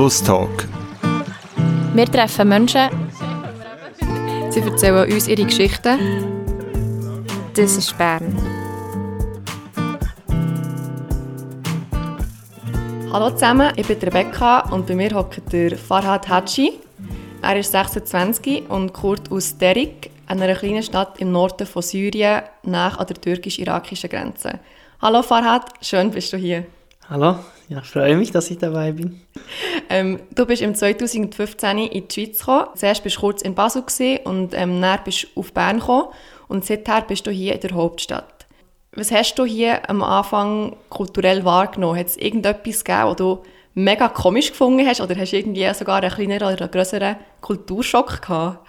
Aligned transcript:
Schlusstalk. 0.00 0.66
Wir 1.92 2.06
treffen 2.06 2.48
Menschen. 2.48 2.88
Sie 4.48 4.60
erzählen 4.60 5.12
uns 5.12 5.28
ihre 5.28 5.44
Geschichten. 5.44 5.98
Das 7.54 7.76
ist 7.76 7.98
Bern. 7.98 8.34
Hallo 13.12 13.28
zusammen, 13.32 13.74
ich 13.76 13.86
bin 13.86 13.98
Rebecca 13.98 14.60
und 14.70 14.86
bei 14.86 14.94
mir 14.94 15.10
hockt 15.10 15.52
der 15.52 15.76
Farhad 15.76 16.26
Hatschi. 16.30 16.80
Er 17.42 17.58
ist 17.58 17.72
26 17.72 18.70
und 18.70 18.94
kommt 18.94 19.30
aus 19.30 19.58
Derik, 19.58 20.10
einer 20.26 20.54
kleinen 20.54 20.82
Stadt 20.82 21.18
im 21.18 21.30
Norden 21.30 21.66
von 21.66 21.82
Syrien, 21.82 22.40
nach 22.62 22.96
an 22.96 23.06
der 23.06 23.20
türkisch-irakischen 23.20 24.08
Grenze. 24.08 24.60
Hallo 25.02 25.20
Farhad, 25.20 25.74
schön 25.82 26.10
bist 26.10 26.32
du 26.32 26.38
hier. 26.38 26.64
Hallo, 27.10 27.36
ja, 27.70 27.78
ich 27.78 27.86
freue 27.86 28.16
mich, 28.16 28.32
dass 28.32 28.50
ich 28.50 28.58
dabei 28.58 28.90
bin. 28.90 29.20
Ähm, 29.88 30.18
du 30.34 30.44
bist 30.44 30.60
im 30.60 30.74
2015 30.74 31.78
in 31.78 32.08
die 32.08 32.12
Schweiz 32.12 32.40
gekommen. 32.40 32.66
Zuerst 32.74 33.04
bist 33.04 33.16
du 33.16 33.20
kurz 33.20 33.42
in 33.42 33.54
Basel 33.54 33.84
und 34.24 34.54
ähm, 34.54 34.80
dann 34.82 34.98
bist 35.04 35.22
du 35.22 35.40
auf 35.40 35.52
Bern 35.52 35.78
gekommen. 35.78 36.08
Und 36.48 36.64
seither 36.64 37.02
bist 37.02 37.28
du 37.28 37.30
hier 37.30 37.54
in 37.54 37.60
der 37.60 37.70
Hauptstadt. 37.70 38.46
Was 38.92 39.12
hast 39.12 39.36
du 39.36 39.44
hier 39.44 39.88
am 39.88 40.02
Anfang 40.02 40.74
kulturell 40.88 41.44
wahrgenommen? 41.44 41.96
Hat 41.96 42.08
es 42.08 42.16
irgendetwas 42.16 42.82
gegeben, 42.82 43.08
was 43.10 43.16
du 43.16 43.42
mega 43.74 44.08
komisch 44.08 44.50
gefunden 44.50 44.84
hast? 44.84 45.00
Oder 45.00 45.14
hast 45.14 45.30
du 45.30 45.38
irgendwie 45.38 45.72
sogar 45.72 46.02
einen 46.02 46.10
kleineren 46.10 46.52
oder 46.52 46.62
einen 46.62 46.72
größeren 46.72 47.16
Kulturschock 47.40 48.20
gehabt? 48.20 48.68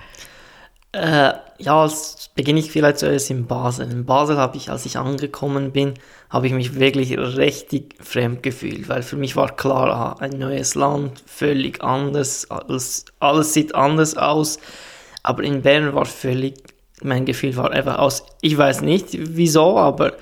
Äh, 0.94 1.34
ja, 1.58 1.82
als 1.82 2.30
beginne 2.36 2.60
ich 2.60 2.72
vielleicht 2.72 3.00
zuerst 3.00 3.30
in 3.30 3.48
Basel. 3.48 3.90
In 3.90 4.06
Basel 4.06 4.38
habe 4.38 4.58
ich, 4.58 4.70
als 4.70 4.86
ich 4.86 4.98
angekommen 4.98 5.72
bin, 5.72 5.94
habe 6.30 6.48
ich 6.48 6.54
mich 6.54 6.76
wirklich 6.80 7.18
richtig 7.18 7.96
fremd 8.04 8.44
gefühlt, 8.44 8.90
weil 8.90 9.02
für 9.02 9.16
mich 9.16 9.36
war 9.36 9.56
klar, 9.56 10.22
ein 10.22 10.32
neues 10.32 10.76
Land, 10.76 11.24
völlig 11.26 11.82
anders, 11.82 12.50
alles, 12.50 13.06
alles 13.20 13.54
sieht 13.54 13.74
anders 13.74 14.18
aus. 14.18 14.60
Aber 15.24 15.44
in 15.44 15.62
Bern 15.62 15.94
war 15.94 16.06
völlig, 16.06 16.56
mein 17.02 17.26
Gefühl 17.26 17.56
war 17.56 17.72
einfach 17.72 18.00
aus, 18.00 18.26
ich 18.42 18.58
weiß 18.58 18.82
nicht 18.82 19.10
wieso, 19.12 19.78
aber 19.78 20.14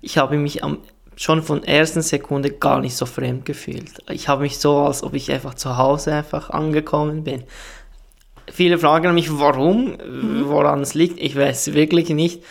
ich 0.00 0.18
habe 0.18 0.38
mich 0.38 0.64
am, 0.64 0.78
schon 1.16 1.42
von 1.42 1.62
ersten 1.62 2.02
Sekunde 2.02 2.50
gar 2.50 2.80
nicht 2.80 2.96
so 2.96 3.06
fremd 3.06 3.44
gefühlt. 3.44 3.90
Ich 4.10 4.28
habe 4.28 4.42
mich 4.42 4.58
so, 4.58 4.78
als 4.78 5.02
ob 5.02 5.14
ich 5.14 5.30
einfach 5.30 5.54
zu 5.54 5.76
Hause 5.76 6.14
einfach 6.14 6.50
angekommen 6.50 7.24
bin. 7.24 7.44
Viele 8.56 8.78
fragen 8.78 9.12
mich, 9.12 9.38
warum, 9.38 9.98
mhm. 9.98 10.44
woran 10.46 10.80
es 10.80 10.94
liegt. 10.94 11.20
Ich 11.20 11.36
weiß 11.36 11.74
wirklich 11.74 12.08
nicht. 12.08 12.42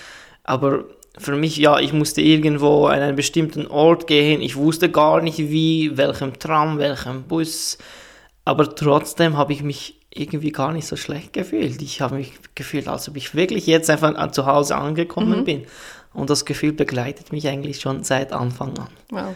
Aber 0.43 0.83
für 1.17 1.35
mich, 1.35 1.57
ja, 1.57 1.79
ich 1.79 1.93
musste 1.93 2.21
irgendwo 2.21 2.85
an 2.85 2.99
einen 2.99 3.15
bestimmten 3.15 3.65
Ort 3.65 4.05
gehen. 4.05 4.39
Ich 4.39 4.55
wusste 4.55 4.91
gar 4.91 5.23
nicht 5.23 5.39
wie, 5.39 5.97
welchem 5.97 6.37
Tram, 6.37 6.77
welchem 6.77 7.23
Bus. 7.23 7.79
Aber 8.43 8.75
trotzdem 8.75 9.35
habe 9.35 9.53
ich 9.53 9.63
mich 9.63 9.99
irgendwie 10.11 10.51
gar 10.51 10.73
nicht 10.73 10.85
so 10.85 10.95
schlecht 10.95 11.33
gefühlt. 11.33 11.81
Ich 11.81 12.01
habe 12.01 12.17
mich 12.17 12.33
gefühlt, 12.53 12.87
als 12.87 13.09
ob 13.09 13.17
ich 13.17 13.33
wirklich 13.33 13.65
jetzt 13.65 13.89
einfach 13.89 14.29
zu 14.29 14.45
Hause 14.45 14.75
angekommen 14.75 15.39
mhm. 15.39 15.45
bin. 15.45 15.65
Und 16.13 16.29
das 16.29 16.45
Gefühl 16.45 16.73
begleitet 16.73 17.31
mich 17.31 17.47
eigentlich 17.47 17.79
schon 17.81 18.03
seit 18.03 18.31
Anfang 18.31 18.77
an. 18.77 18.89
Wow. 19.09 19.33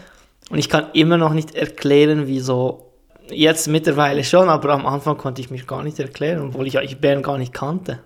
Und 0.50 0.58
ich 0.58 0.68
kann 0.68 0.86
immer 0.92 1.18
noch 1.18 1.32
nicht 1.32 1.56
erklären, 1.56 2.28
wieso 2.28 2.89
Jetzt 3.30 3.68
mittlerweile 3.68 4.24
schon, 4.24 4.48
aber 4.48 4.70
am 4.70 4.86
Anfang 4.86 5.16
konnte 5.16 5.40
ich 5.40 5.50
mich 5.50 5.66
gar 5.66 5.82
nicht 5.82 5.98
erklären, 5.98 6.48
obwohl 6.48 6.66
ich 6.66 6.78
eigentlich 6.78 7.00
Bern 7.00 7.22
gar 7.22 7.38
nicht 7.38 7.52
kannte. 7.52 8.00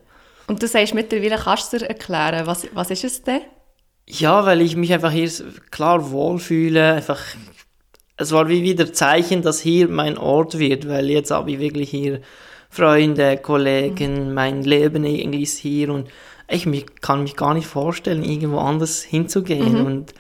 Und 0.46 0.62
du 0.62 0.68
sagst 0.68 0.94
mittlerweile, 0.94 1.36
kannst 1.36 1.72
du 1.72 1.78
dir 1.78 1.86
erklären, 1.86 2.46
was, 2.46 2.66
was 2.74 2.90
ist 2.90 3.04
es 3.04 3.22
denn? 3.22 3.40
Ja, 4.06 4.44
weil 4.44 4.60
ich 4.60 4.76
mich 4.76 4.92
einfach 4.92 5.12
hier 5.12 5.30
klar 5.70 6.10
wohlfühle, 6.10 6.94
einfach 6.94 7.20
es 8.16 8.32
war 8.32 8.48
wie 8.48 8.62
wieder 8.62 8.92
Zeichen, 8.92 9.42
dass 9.42 9.60
hier 9.60 9.88
mein 9.88 10.18
Ort 10.18 10.58
wird, 10.58 10.88
weil 10.88 11.10
jetzt 11.10 11.30
habe 11.30 11.50
ich 11.52 11.58
wirklich 11.58 11.90
hier 11.90 12.20
Freunde, 12.70 13.36
Kollegen, 13.38 14.28
mhm. 14.28 14.34
mein 14.34 14.62
Leben 14.62 15.04
ist 15.04 15.58
hier 15.58 15.90
und 15.90 16.08
ich 16.48 16.66
mich, 16.66 16.86
kann 17.00 17.22
mich 17.22 17.36
gar 17.36 17.54
nicht 17.54 17.66
vorstellen, 17.66 18.22
irgendwo 18.22 18.58
anders 18.58 19.02
hinzugehen 19.02 19.80
mhm. 19.80 19.86
und 19.86 20.14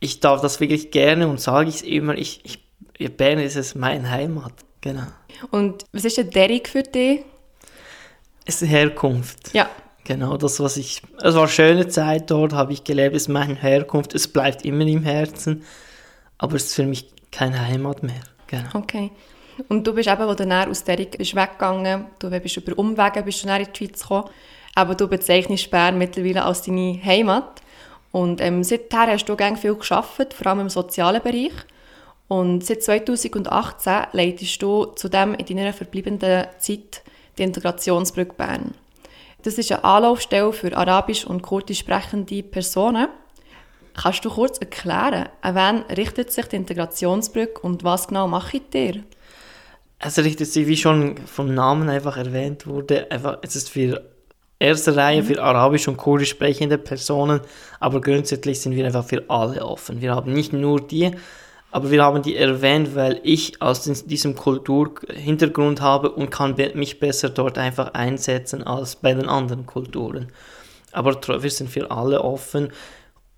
ich 0.00 0.20
darf 0.20 0.40
das 0.40 0.60
wirklich 0.60 0.90
gerne 0.90 1.28
und 1.28 1.40
sage 1.40 1.68
ich 1.68 1.76
es 1.76 1.82
immer, 1.82 2.16
ich, 2.16 2.40
ich 2.44 2.63
Bern 2.98 3.38
ist 3.38 3.56
es 3.56 3.74
meine 3.74 4.08
Heimat, 4.10 4.52
genau. 4.80 5.06
Und 5.50 5.84
was 5.92 6.04
ist 6.04 6.16
denn 6.16 6.30
Derrick 6.30 6.68
für 6.68 6.82
dich? 6.82 7.24
Es 8.44 8.62
ist 8.62 8.68
Herkunft. 8.68 9.52
Ja. 9.52 9.68
Genau, 10.04 10.36
das, 10.36 10.60
was 10.60 10.76
ich, 10.76 11.00
es 11.22 11.34
war 11.34 11.42
eine 11.42 11.50
schöne 11.50 11.88
Zeit 11.88 12.30
dort, 12.30 12.52
habe 12.52 12.74
ich 12.74 12.84
gelebt, 12.84 13.16
es 13.16 13.22
ist 13.22 13.28
meine 13.28 13.54
Herkunft, 13.54 14.14
es 14.14 14.28
bleibt 14.28 14.64
immer 14.64 14.84
im 14.86 15.02
Herzen, 15.02 15.64
aber 16.36 16.56
es 16.56 16.64
ist 16.64 16.74
für 16.74 16.84
mich 16.84 17.10
keine 17.30 17.66
Heimat 17.66 18.02
mehr. 18.02 18.20
Genau. 18.46 18.68
Okay. 18.74 19.10
Und 19.68 19.86
du 19.86 19.94
bist 19.94 20.08
eben, 20.08 20.20
als 20.20 20.36
du 20.36 20.46
dann 20.46 20.68
aus 20.68 20.84
Derrick 20.84 21.16
bist 21.16 21.34
weggegangen, 21.34 22.06
du 22.18 22.28
bist 22.28 22.56
über 22.56 22.78
Umwege 22.78 23.22
bist 23.22 23.42
du 23.42 23.48
dann 23.48 23.62
in 23.62 23.68
die 23.72 23.78
Schweiz 23.78 24.02
gekommen, 24.02 24.28
aber 24.74 24.94
du 24.94 25.08
bezeichnest 25.08 25.70
Bern 25.70 25.96
mittlerweile 25.96 26.44
als 26.44 26.62
deine 26.62 27.00
Heimat. 27.02 27.62
Und 28.12 28.40
ähm, 28.40 28.62
seither 28.62 29.06
hast 29.08 29.24
du 29.24 29.36
ganz 29.36 29.60
viel 29.60 29.74
geschafft, 29.74 30.34
vor 30.34 30.46
allem 30.46 30.60
im 30.60 30.68
sozialen 30.68 31.22
Bereich. 31.22 31.52
Und 32.34 32.64
seit 32.64 32.82
2018 32.82 34.08
leitest 34.10 34.60
du 34.60 34.86
zudem 34.96 35.34
in 35.34 35.46
deiner 35.46 35.72
verbleibenden 35.72 36.46
Zeit 36.58 37.02
die 37.38 37.44
Integrationsbrücke 37.44 38.34
Bern. 38.34 38.74
Das 39.42 39.56
ist 39.56 39.70
eine 39.70 39.84
Anlaufstelle 39.84 40.52
für 40.52 40.76
arabisch 40.76 41.24
und 41.24 41.42
kurdisch 41.42 41.78
sprechende 41.78 42.42
Personen. 42.42 43.06
Kannst 43.94 44.24
du 44.24 44.30
kurz 44.30 44.58
erklären, 44.58 45.28
an 45.42 45.54
wen 45.54 45.96
richtet 45.96 46.32
sich 46.32 46.46
die 46.46 46.56
Integrationsbrücke 46.56 47.60
und 47.60 47.84
was 47.84 48.08
genau 48.08 48.26
macht 48.26 48.74
ihr? 48.74 49.04
Es 50.00 50.18
richtet 50.18 50.48
sich, 50.48 50.66
wie 50.66 50.76
schon 50.76 51.16
vom 51.18 51.54
Namen 51.54 51.88
einfach 51.88 52.16
erwähnt 52.16 52.66
wurde, 52.66 53.08
einfach, 53.12 53.38
es 53.42 53.54
ist 53.54 53.70
für 53.70 54.10
erste 54.58 54.96
Reihe 54.96 55.22
mhm. 55.22 55.26
für 55.26 55.40
arabisch 55.40 55.86
und 55.86 55.98
kurdisch 55.98 56.30
sprechende 56.30 56.78
Personen, 56.78 57.40
aber 57.78 58.00
grundsätzlich 58.00 58.60
sind 58.60 58.74
wir 58.74 58.84
einfach 58.84 59.04
für 59.04 59.22
alle 59.28 59.64
offen. 59.64 60.00
Wir 60.00 60.16
haben 60.16 60.32
nicht 60.32 60.52
nur 60.52 60.80
die, 60.80 61.12
aber 61.74 61.90
wir 61.90 62.04
haben 62.04 62.22
die 62.22 62.36
erwähnt, 62.36 62.94
weil 62.94 63.20
ich 63.24 63.60
aus 63.60 63.82
diesem 63.82 64.36
Kulturhintergrund 64.36 65.80
habe 65.80 66.08
und 66.08 66.30
kann 66.30 66.54
mich 66.74 67.00
besser 67.00 67.30
dort 67.30 67.58
einfach 67.58 67.94
einsetzen 67.94 68.62
als 68.62 68.94
bei 68.94 69.12
den 69.12 69.28
anderen 69.28 69.66
Kulturen. 69.66 70.28
Aber 70.92 71.20
wir 71.42 71.50
sind 71.50 71.68
für 71.68 71.90
alle 71.90 72.22
offen. 72.22 72.68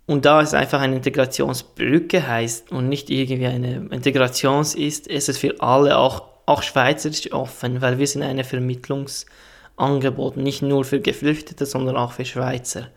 Und 0.05 0.27
da 0.27 0.43
es 0.43 0.53
einfach 0.53 0.83
eine 0.83 0.97
Integrationsbrücke 0.97 2.29
heißt 2.29 2.73
und 2.73 2.91
nicht 2.91 3.09
irgendwie 3.09 3.47
eine 3.47 3.89
Integrations 3.91 4.75
ist, 4.75 5.07
ist 5.07 5.31
es 5.31 5.39
für 5.39 5.59
alle 5.63 5.97
auch, 5.97 6.25
auch 6.45 6.63
schweizerisch 6.63 7.33
offen, 7.33 7.81
weil 7.81 7.99
wir 7.99 8.07
sind 8.07 8.23
eine 8.23 8.45
Vermittlungsangebot, 8.45 10.37
nicht 10.37 10.61
nur 10.61 10.85
für 10.85 11.01
Geflüchtete, 11.01 11.65
sondern 11.65 11.97
auch 11.97 12.13
für 12.13 12.27
Schweizer. 12.27 12.89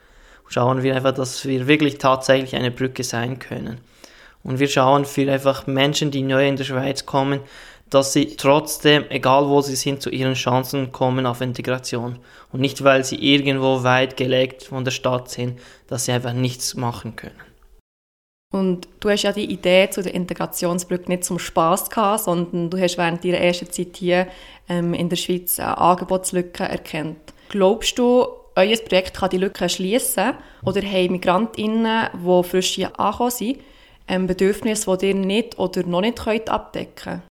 Schauen 0.50 0.84
wir 0.84 0.98
einfach, 0.98 1.14
dass 1.14 1.46
wir 1.46 1.66
wirklich 1.66 1.98
tatsächlich 1.98 2.58
eine 2.58 2.72
Brücke 2.72 3.06
sein 3.06 3.40
können. 3.40 3.80
Und 4.50 4.58
wir 4.58 4.68
schauen 4.68 5.06
für 5.06 5.32
einfach 5.32 5.68
Menschen, 5.68 6.10
die 6.10 6.24
neu 6.24 6.48
in 6.48 6.56
der 6.56 6.64
Schweiz 6.64 7.06
kommen, 7.06 7.42
dass 7.92 8.14
sie 8.14 8.36
trotzdem, 8.36 9.06
egal 9.12 9.48
wo 9.48 9.62
sie 9.62 9.76
sind, 9.76 10.02
zu 10.02 10.10
ihren 10.10 10.34
Chancen 10.34 10.92
kommen 10.92 11.28
auf 11.28 11.42
Integration. 11.42 12.18
Und 12.52 12.60
nicht, 12.60 12.84
weil 12.84 13.06
sie 13.06 13.18
irgendwo 13.18 13.84
weit 13.84 14.18
gelegt 14.18 14.64
von 14.64 14.84
der 14.84 14.92
Stadt 14.92 15.30
sind, 15.30 15.60
dass 15.86 16.06
sie 16.06 16.14
einfach 16.14 16.34
nichts 16.34 16.74
machen 16.74 17.16
können. 17.16 17.40
Und 18.52 18.88
du 19.02 19.12
hast 19.12 19.22
ja 19.22 19.34
die 19.34 19.52
Idee 19.52 19.92
zu 19.92 20.02
der 20.02 20.16
Integrationsbrücke 20.16 21.12
nicht 21.12 21.26
zum 21.26 21.38
Spaß 21.38 21.92
gehabt, 21.92 22.24
sondern 22.24 22.72
du 22.72 22.80
hast 22.80 22.98
während 22.98 23.24
deiner 23.24 23.38
ersten 23.38 23.70
Zeit 23.70 23.98
hier 23.98 24.28
ähm, 24.68 24.96
in 24.96 25.10
der 25.10 25.18
Schweiz 25.18 25.60
eine 25.60 25.78
Angebotslücke 25.78 26.64
erkannt. 26.64 27.20
Glaubst 27.50 28.00
du, 28.00 28.26
euer 28.56 28.78
Projekt 28.78 29.14
kann 29.14 29.30
die 29.30 29.38
Lücke 29.38 29.70
schließen 29.70 30.34
oder 30.66 30.82
haben 30.82 31.12
Migrantinnen, 31.12 32.10
die 32.16 32.44
frisch 32.44 32.72
hier 32.72 33.00
angekommen 33.00 33.30
sind, 33.30 33.60
ähm, 34.10 34.28
Bedürfnisse, 34.28 34.98
die 34.98 35.08
ihr 35.08 35.16
nicht 35.16 35.58
oder 35.58 35.84
noch 35.84 36.02
nicht 36.02 36.18
könnt 36.18 36.50
abdecken 36.50 37.22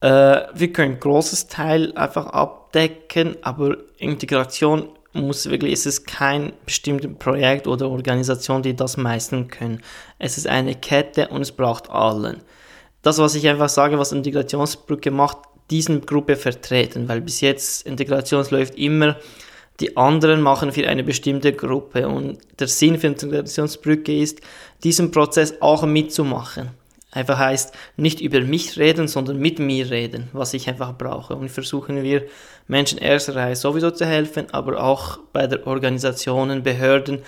äh, 0.00 0.42
Wir 0.54 0.72
können 0.72 0.94
ein 0.94 1.00
grosses 1.00 1.48
Teil 1.48 1.92
einfach 1.96 2.26
abdecken, 2.26 3.36
aber 3.42 3.76
Integration 3.98 4.88
muss 5.14 5.50
wirklich, 5.50 5.72
es 5.74 5.86
ist 5.86 6.06
kein 6.06 6.52
bestimmtes 6.64 7.10
Projekt 7.18 7.66
oder 7.66 7.90
Organisation, 7.90 8.62
die 8.62 8.74
das 8.74 8.96
meisten 8.96 9.48
können. 9.48 9.82
Es 10.18 10.38
ist 10.38 10.46
eine 10.46 10.74
Kette 10.74 11.28
und 11.28 11.42
es 11.42 11.52
braucht 11.52 11.90
allen. 11.90 12.42
Das, 13.02 13.18
was 13.18 13.34
ich 13.34 13.48
einfach 13.48 13.68
sage, 13.68 13.98
was 13.98 14.12
Integrationsbrücke 14.12 15.10
macht, 15.10 15.38
diesen 15.70 16.06
Gruppe 16.06 16.36
vertreten, 16.36 17.08
weil 17.08 17.20
bis 17.20 17.40
jetzt 17.40 17.86
Integration 17.86 18.44
läuft 18.50 18.76
immer 18.76 19.16
die 19.82 19.96
anderen 19.96 20.40
machen 20.40 20.72
für 20.72 20.88
eine 20.88 21.04
bestimmte 21.04 21.52
Gruppe. 21.52 22.08
Und 22.08 22.38
der 22.58 22.68
Sinn 22.68 22.98
für 22.98 23.08
Integrationsbrücke 23.08 24.16
ist, 24.16 24.40
diesen 24.82 25.10
Prozess 25.10 25.54
auch 25.60 25.84
mitzumachen. 25.84 26.70
Einfach 27.10 27.36
heißt, 27.36 27.74
nicht 27.98 28.22
über 28.22 28.40
mich 28.40 28.78
reden, 28.78 29.06
sondern 29.06 29.38
mit 29.38 29.58
mir 29.58 29.90
reden, 29.90 30.30
was 30.32 30.54
ich 30.54 30.66
einfach 30.68 30.96
brauche. 30.96 31.34
Und 31.34 31.50
versuchen 31.50 32.02
wir, 32.02 32.26
Menschen 32.68 32.98
erster 32.98 33.36
Reihe 33.36 33.56
sowieso 33.56 33.90
zu 33.90 34.06
helfen, 34.06 34.46
aber 34.52 34.82
auch 34.82 35.18
bei 35.32 35.46
der 35.46 35.66
Organisationen, 35.66 36.62
Behörden, 36.62 37.22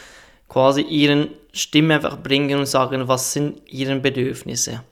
quasi 0.49 0.81
ihren 0.81 1.29
Stimme 1.53 1.97
einfach 1.97 2.17
bringen 2.23 2.59
und 2.59 2.67
sagen, 2.67 3.09
was 3.09 3.35
sind 3.35 3.61
ihre 3.67 3.97
Bedürfnisse. 3.97 4.83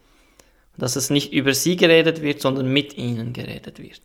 Dass 0.77 0.97
es 0.97 1.09
nicht 1.09 1.33
über 1.33 1.55
sie 1.55 1.77
geredet 1.77 2.21
wird, 2.21 2.43
sondern 2.43 2.71
mit 2.71 2.99
ihnen 2.99 3.33
geredet 3.33 3.79
wird. 3.79 4.03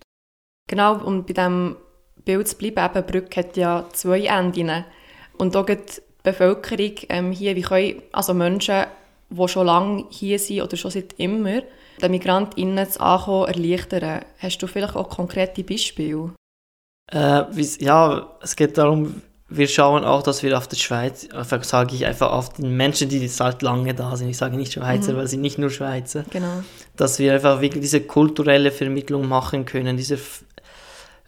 Genau, 0.69 1.03
und 1.03 1.27
bei 1.27 1.33
diesem 1.33 1.77
Bild 2.27 2.47
zu 2.47 2.57
bleiben, 2.57 2.95
eben, 2.95 3.07
Brücke 3.07 3.39
hat 3.39 3.57
ja 3.57 3.85
zwei 3.93 4.25
Enden. 4.25 4.85
Und 5.37 5.55
auch 5.55 5.65
die 5.65 5.77
Bevölkerung 6.23 6.95
ähm, 7.09 7.31
hier, 7.31 7.55
wie 7.55 7.63
können 7.63 8.03
also 8.11 8.33
Menschen, 8.33 8.85
die 9.29 9.47
schon 9.47 9.65
lange 9.65 10.05
hier 10.09 10.37
sind 10.39 10.61
oder 10.61 10.77
schon 10.77 10.91
seit 10.91 11.13
immer, 11.17 11.61
den 12.01 12.11
MigrantInnen 12.11 12.77
das 12.77 12.97
Ankommen 12.97 13.47
erleichtern. 13.47 14.21
Hast 14.39 14.59
du 14.59 14.67
vielleicht 14.67 14.95
auch 14.95 15.09
konkrete 15.09 15.63
Beispiele? 15.63 16.33
Äh, 17.11 17.43
ja, 17.79 18.37
es 18.41 18.55
geht 18.55 18.77
darum, 18.77 19.21
wir 19.49 19.67
schauen 19.67 20.03
auch, 20.03 20.23
dass 20.23 20.43
wir 20.43 20.57
auf 20.57 20.67
der 20.67 20.75
Schweiz, 20.75 21.29
sage 21.61 21.95
ich 21.95 22.05
einfach 22.05 22.31
auf 22.31 22.49
die 22.49 22.63
Menschen, 22.63 23.07
die 23.07 23.19
jetzt 23.19 23.39
halt 23.39 23.61
lange 23.61 23.93
da 23.93 24.15
sind, 24.17 24.29
ich 24.29 24.37
sage 24.37 24.57
nicht 24.57 24.73
Schweizer, 24.73 25.13
mhm. 25.13 25.17
weil 25.17 25.27
sie 25.27 25.37
nicht 25.37 25.57
nur 25.57 25.69
Schweizer, 25.69 26.25
genau. 26.29 26.63
dass 26.97 27.19
wir 27.19 27.33
einfach 27.33 27.61
wirklich 27.61 27.81
diese 27.81 28.01
kulturelle 28.01 28.71
Vermittlung 28.71 29.27
machen 29.27 29.65
können, 29.65 29.95
diese 29.95 30.19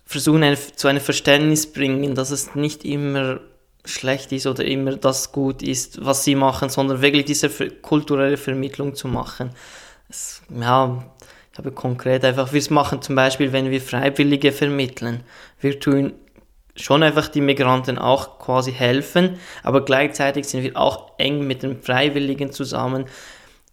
versuchen 0.10 0.42
eine, 0.42 0.58
zu 0.58 0.88
einem 0.88 1.02
Verständnis 1.02 1.72
bringen, 1.72 2.16
dass 2.16 2.32
es 2.32 2.56
nicht 2.56 2.84
immer 2.84 3.42
schlecht 3.86 4.32
ist 4.32 4.48
oder 4.48 4.66
immer 4.66 4.96
das 4.96 5.32
gut 5.32 5.62
ist, 5.62 6.04
was 6.04 6.24
sie 6.24 6.34
machen, 6.34 6.70
sondern 6.70 7.04
wirklich 7.04 7.26
diese 7.26 7.48
kulturelle 7.50 8.38
Vermittlung 8.38 8.96
zu 8.96 9.08
machen. 9.08 9.52
Es, 10.10 10.42
ja, 10.50 11.06
ich 11.52 11.58
habe 11.60 11.72
konkret 11.72 12.26
einfach, 12.26 12.52
wir 12.52 12.64
machen 12.72 13.04
zum 13.04 13.16
Beispiel, 13.16 13.54
wenn 13.54 13.70
wir 13.70 13.80
Freiwillige 13.80 14.52
vermitteln, 14.52 15.24
wir 15.62 15.80
tun 15.80 16.14
schon 16.76 17.04
einfach 17.04 17.28
die 17.28 17.42
Migranten 17.42 18.00
auch 18.00 18.40
quasi 18.40 18.72
helfen, 18.72 19.38
aber 19.62 19.86
gleichzeitig 19.86 20.48
sind 20.48 20.64
wir 20.64 20.76
auch 20.76 21.12
eng 21.20 21.46
mit 21.46 21.62
den 21.62 21.84
Freiwilligen 21.84 22.52
zusammen, 22.52 23.06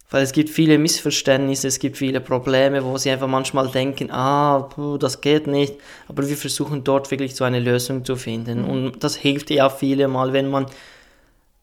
weil 0.09 0.23
es 0.23 0.31
gibt 0.31 0.49
viele 0.49 0.77
Missverständnisse, 0.77 1.67
es 1.67 1.79
gibt 1.79 1.97
viele 1.97 2.21
Probleme, 2.21 2.83
wo 2.83 2.97
sie 2.97 3.11
einfach 3.11 3.27
manchmal 3.27 3.67
denken, 3.69 4.09
ah, 4.11 4.69
das 4.99 5.21
geht 5.21 5.47
nicht, 5.47 5.75
aber 6.07 6.27
wir 6.27 6.37
versuchen 6.37 6.83
dort 6.83 7.11
wirklich 7.11 7.35
so 7.35 7.43
eine 7.43 7.59
Lösung 7.59 8.05
zu 8.05 8.15
finden 8.15 8.63
mhm. 8.63 8.69
und 8.69 9.03
das 9.03 9.15
hilft 9.15 9.49
ja 9.49 9.69
viele 9.69 10.07
mal, 10.07 10.33
wenn 10.33 10.49
man 10.49 10.67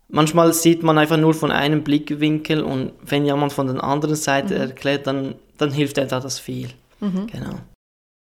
manchmal 0.08 0.52
sieht 0.52 0.82
man 0.82 0.98
einfach 0.98 1.16
nur 1.16 1.34
von 1.34 1.50
einem 1.50 1.82
Blickwinkel 1.82 2.62
und 2.62 2.92
wenn 3.02 3.24
jemand 3.24 3.52
von 3.52 3.66
der 3.66 3.82
anderen 3.82 4.16
Seite 4.16 4.54
mhm. 4.54 4.60
erklärt, 4.60 5.06
dann, 5.06 5.34
dann 5.58 5.72
hilft 5.72 5.98
etwa 5.98 6.20
das 6.20 6.38
viel. 6.38 6.68
Mhm. 7.00 7.26
Genau. 7.26 7.54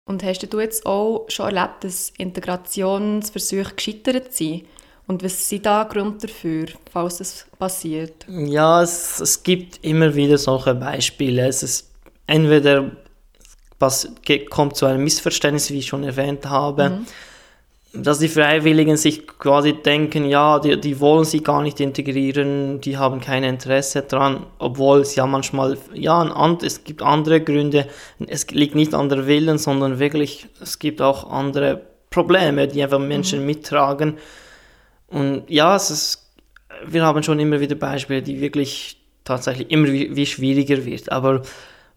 Und 0.04 0.22
hast 0.24 0.40
du 0.40 0.60
jetzt 0.60 0.84
auch 0.84 1.26
schon 1.28 1.54
erlebt, 1.54 1.84
dass 1.84 2.10
Integrationsversuche 2.18 3.74
gescheitert 3.74 4.32
sind? 4.32 4.64
Und 5.12 5.22
was 5.22 5.46
sind 5.48 5.66
da 5.66 5.84
Gründe 5.84 6.26
dafür, 6.26 6.66
falls 6.90 7.18
das 7.18 7.46
passiert? 7.58 8.24
Ja, 8.28 8.82
es, 8.82 9.20
es 9.20 9.42
gibt 9.42 9.84
immer 9.84 10.14
wieder 10.14 10.38
solche 10.38 10.74
Beispiele. 10.74 11.46
Es 11.46 11.62
ist 11.62 11.90
entweder 12.26 12.92
was 13.78 14.08
kommt 14.48 14.76
zu 14.76 14.86
einem 14.86 15.04
Missverständnis, 15.04 15.70
wie 15.70 15.80
ich 15.80 15.86
schon 15.86 16.04
erwähnt 16.04 16.48
habe, 16.48 16.90
mhm 16.90 17.06
dass 17.94 18.20
die 18.20 18.28
Freiwilligen 18.28 18.96
sich 18.96 19.26
quasi 19.26 19.74
denken, 19.74 20.24
ja, 20.24 20.58
die, 20.58 20.80
die 20.80 20.98
wollen 20.98 21.24
sie 21.24 21.42
gar 21.42 21.60
nicht 21.60 21.78
integrieren, 21.78 22.80
die 22.80 22.96
haben 22.96 23.20
kein 23.20 23.44
Interesse 23.44 24.02
dran, 24.02 24.46
obwohl 24.58 25.00
es 25.00 25.14
ja 25.14 25.26
manchmal, 25.26 25.76
ja, 25.92 26.26
es 26.62 26.84
gibt 26.84 27.02
andere 27.02 27.42
Gründe, 27.42 27.86
es 28.26 28.50
liegt 28.50 28.74
nicht 28.74 28.94
an 28.94 29.10
der 29.10 29.26
Willen, 29.26 29.58
sondern 29.58 29.98
wirklich, 29.98 30.46
es 30.62 30.78
gibt 30.78 31.02
auch 31.02 31.30
andere 31.30 31.82
Probleme, 32.08 32.66
die 32.66 32.82
einfach 32.82 32.98
Menschen 32.98 33.40
mhm. 33.40 33.46
mittragen. 33.46 34.16
Und 35.12 35.44
ja, 35.48 35.76
es 35.76 35.90
ist, 35.90 36.30
wir 36.86 37.04
haben 37.04 37.22
schon 37.22 37.38
immer 37.38 37.60
wieder 37.60 37.74
Beispiele, 37.74 38.22
die 38.22 38.40
wirklich 38.40 38.96
tatsächlich 39.24 39.70
immer 39.70 39.88
wie, 39.88 40.16
wie 40.16 40.26
schwieriger 40.26 40.84
wird, 40.84 41.12
aber 41.12 41.42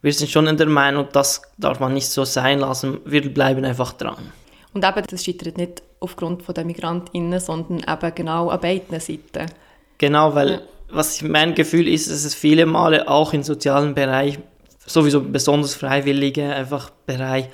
wir 0.01 0.13
sind 0.13 0.29
schon 0.29 0.45
in 0.45 0.57
der 0.57 0.67
Meinung, 0.67 1.07
das 1.12 1.41
darf 1.57 1.79
man 1.79 1.94
nicht 1.94 2.07
so 2.07 2.25
sein 2.25 2.59
lassen, 2.59 3.00
wir 3.06 3.33
bleiben 3.33 3.65
einfach 3.65 3.94
dran. 3.94 4.31
Und 4.73 4.85
eben, 4.85 5.03
das 5.09 5.23
scheitert 5.23 5.57
nicht 5.57 5.81
aufgrund 6.00 6.45
der 6.56 6.65
MigrantInnen, 6.65 7.39
sondern 7.39 7.79
eben 7.79 8.15
genau 8.15 8.50
an 8.50 8.59
beiden 8.59 9.00
Seiten. 9.00 9.51
Genau, 9.97 10.35
weil 10.35 10.51
ja. 10.51 10.59
was 10.91 11.21
mein 11.21 11.56
Gefühl 11.56 11.88
ist, 11.88 12.12
dass 12.12 12.25
es 12.25 12.35
viele 12.35 12.65
Male 12.65 13.07
auch 13.07 13.33
im 13.33 13.41
sozialen 13.41 13.95
Bereich, 13.95 14.38
sowieso 14.85 15.21
besonders 15.21 15.73
Freiwillige, 15.73 16.53
einfach 16.53 16.89
Bereich, 17.07 17.47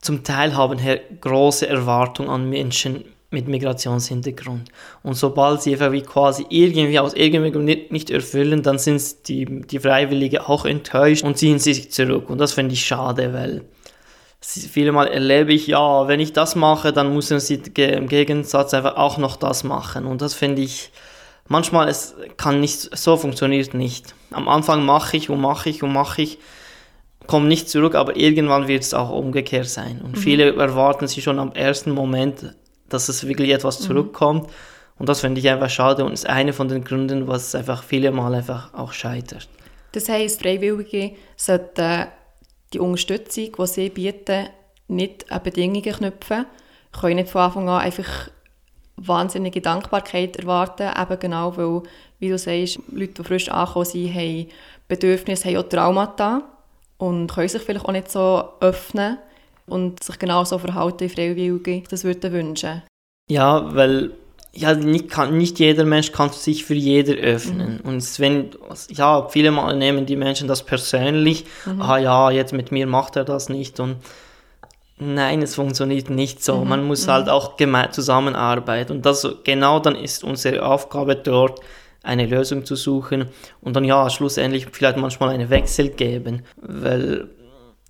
zum 0.00 0.22
Teil 0.22 0.54
haben 0.54 0.78
hier 0.78 1.00
große 1.20 1.66
Erwartungen 1.66 2.28
an 2.28 2.50
Menschen 2.50 3.04
mit 3.32 3.48
Migrationshintergrund. 3.48 4.70
Und 5.02 5.14
sobald 5.14 5.62
sie 5.62 5.78
wie 5.80 6.02
quasi 6.02 6.44
irgendwie 6.48 6.98
aus 6.98 7.14
irgendeinem 7.14 7.52
Grund 7.52 7.64
nicht, 7.64 7.92
nicht 7.92 8.10
erfüllen, 8.10 8.62
dann 8.62 8.78
sind 8.78 9.28
die, 9.28 9.62
die 9.62 9.78
Freiwillige 9.78 10.48
auch 10.48 10.64
enttäuscht 10.64 11.24
und 11.24 11.38
ziehen 11.38 11.58
sich 11.58 11.90
zurück. 11.90 12.30
Und 12.30 12.38
das 12.38 12.52
finde 12.52 12.74
ich 12.74 12.84
schade, 12.84 13.32
weil 13.32 13.62
viele 14.40 14.92
Mal 14.92 15.06
erlebe 15.06 15.52
ich, 15.52 15.68
ja, 15.68 16.08
wenn 16.08 16.20
ich 16.20 16.32
das 16.32 16.56
mache, 16.56 16.92
dann 16.92 17.14
müssen 17.14 17.40
sie 17.40 17.62
im 17.76 18.08
Gegensatz 18.08 18.74
einfach 18.74 18.96
auch 18.96 19.18
noch 19.18 19.36
das 19.36 19.64
machen. 19.64 20.06
Und 20.06 20.20
das 20.20 20.34
finde 20.34 20.62
ich, 20.62 20.90
manchmal, 21.48 21.88
es 21.88 22.14
kann 22.36 22.60
nicht, 22.60 22.96
so 22.96 23.16
funktioniert 23.16 23.74
nicht. 23.74 24.14
Am 24.30 24.48
Anfang 24.48 24.84
mache 24.84 25.16
ich 25.16 25.30
und 25.30 25.40
mache 25.40 25.70
ich 25.70 25.82
und 25.82 25.92
mache 25.92 26.22
ich, 26.22 26.38
komme 27.26 27.46
nicht 27.46 27.68
zurück, 27.68 27.94
aber 27.94 28.16
irgendwann 28.16 28.68
wird 28.68 28.82
es 28.82 28.94
auch 28.94 29.10
umgekehrt 29.10 29.68
sein. 29.68 30.00
Und 30.02 30.16
mhm. 30.16 30.20
viele 30.20 30.54
erwarten 30.56 31.06
sich 31.06 31.22
schon 31.22 31.38
am 31.38 31.52
ersten 31.52 31.92
Moment, 31.92 32.54
dass 32.92 33.08
es 33.08 33.26
wirklich 33.26 33.50
etwas 33.50 33.80
mhm. 33.80 33.84
zurückkommt. 33.84 34.46
Mhm. 34.46 34.52
Und 34.98 35.08
das 35.08 35.20
finde 35.20 35.40
ich 35.40 35.48
einfach 35.48 35.70
schade 35.70 36.04
und 36.04 36.12
ist 36.12 36.28
einer 36.28 36.52
von 36.52 36.68
den 36.68 36.84
Gründen, 36.84 37.26
was 37.26 37.54
einfach 37.54 37.82
viele 37.82 38.12
Mal 38.12 38.34
einfach 38.34 38.72
auch 38.74 38.92
scheitert. 38.92 39.48
Das 39.92 40.08
heisst, 40.08 40.42
Freiwillige 40.42 41.12
sollten 41.36 42.06
die 42.72 42.78
Unterstützung, 42.78 43.52
die 43.58 43.66
sie 43.66 43.90
bieten, 43.90 44.48
nicht 44.88 45.30
an 45.30 45.42
Bedingungen 45.42 45.82
knüpfen, 45.82 46.46
können 46.98 47.16
nicht 47.16 47.30
von 47.30 47.42
Anfang 47.42 47.68
an 47.68 47.80
einfach 47.80 48.30
wahnsinnige 48.96 49.60
Dankbarkeit 49.60 50.36
erwarten, 50.36 50.90
eben 51.00 51.18
genau, 51.18 51.56
weil, 51.56 51.82
wie 52.18 52.28
du 52.28 52.38
sagst, 52.38 52.78
Leute, 52.90 53.14
die 53.14 53.24
frisch 53.24 53.48
angekommen 53.48 53.84
sind, 53.84 54.14
haben 54.14 54.48
Bedürfnisse, 54.88 55.48
haben 55.48 55.56
auch 55.56 55.68
Traumata 55.68 56.42
und 56.98 57.32
können 57.32 57.48
sich 57.48 57.62
vielleicht 57.62 57.84
auch 57.84 57.92
nicht 57.92 58.10
so 58.10 58.44
öffnen 58.60 59.18
und 59.66 60.02
sich 60.02 60.18
genauso 60.18 60.58
verhalten 60.58 61.00
wie 61.00 61.08
Freiwillige 61.08 61.82
das 61.88 62.04
würden 62.04 62.32
wünschen. 62.32 62.82
Ja, 63.28 63.74
weil 63.74 64.12
ja, 64.54 64.74
nicht, 64.74 65.08
kann, 65.08 65.38
nicht 65.38 65.58
jeder 65.58 65.84
Mensch 65.84 66.12
kann 66.12 66.30
sich 66.30 66.64
für 66.64 66.74
jeder 66.74 67.14
öffnen. 67.14 67.80
Mhm. 67.82 67.88
Und 67.88 68.20
wenn, 68.20 68.50
ja, 68.90 69.26
viele 69.28 69.50
Mal 69.50 69.76
nehmen 69.76 70.04
die 70.04 70.16
Menschen 70.16 70.46
das 70.46 70.62
persönlich, 70.62 71.46
mhm. 71.64 71.80
ah 71.80 71.98
ja, 71.98 72.30
jetzt 72.30 72.52
mit 72.52 72.70
mir 72.70 72.86
macht 72.86 73.16
er 73.16 73.24
das 73.24 73.48
nicht 73.48 73.80
und 73.80 73.96
nein, 74.98 75.40
es 75.40 75.54
funktioniert 75.54 76.10
nicht 76.10 76.44
so. 76.44 76.58
Mhm. 76.58 76.68
Man 76.68 76.84
muss 76.84 77.08
halt 77.08 77.26
mhm. 77.26 77.32
auch 77.32 77.56
zusammenarbeiten 77.92 78.96
und 78.96 79.06
das, 79.06 79.26
genau 79.42 79.78
dann 79.80 79.96
ist 79.96 80.22
unsere 80.22 80.64
Aufgabe 80.66 81.16
dort, 81.16 81.60
eine 82.02 82.26
Lösung 82.26 82.64
zu 82.64 82.74
suchen 82.74 83.26
und 83.60 83.76
dann 83.76 83.84
ja, 83.84 84.10
schlussendlich 84.10 84.66
vielleicht 84.70 84.96
manchmal 84.96 85.30
einen 85.30 85.50
Wechsel 85.50 85.88
geben, 85.88 86.42
weil 86.56 87.28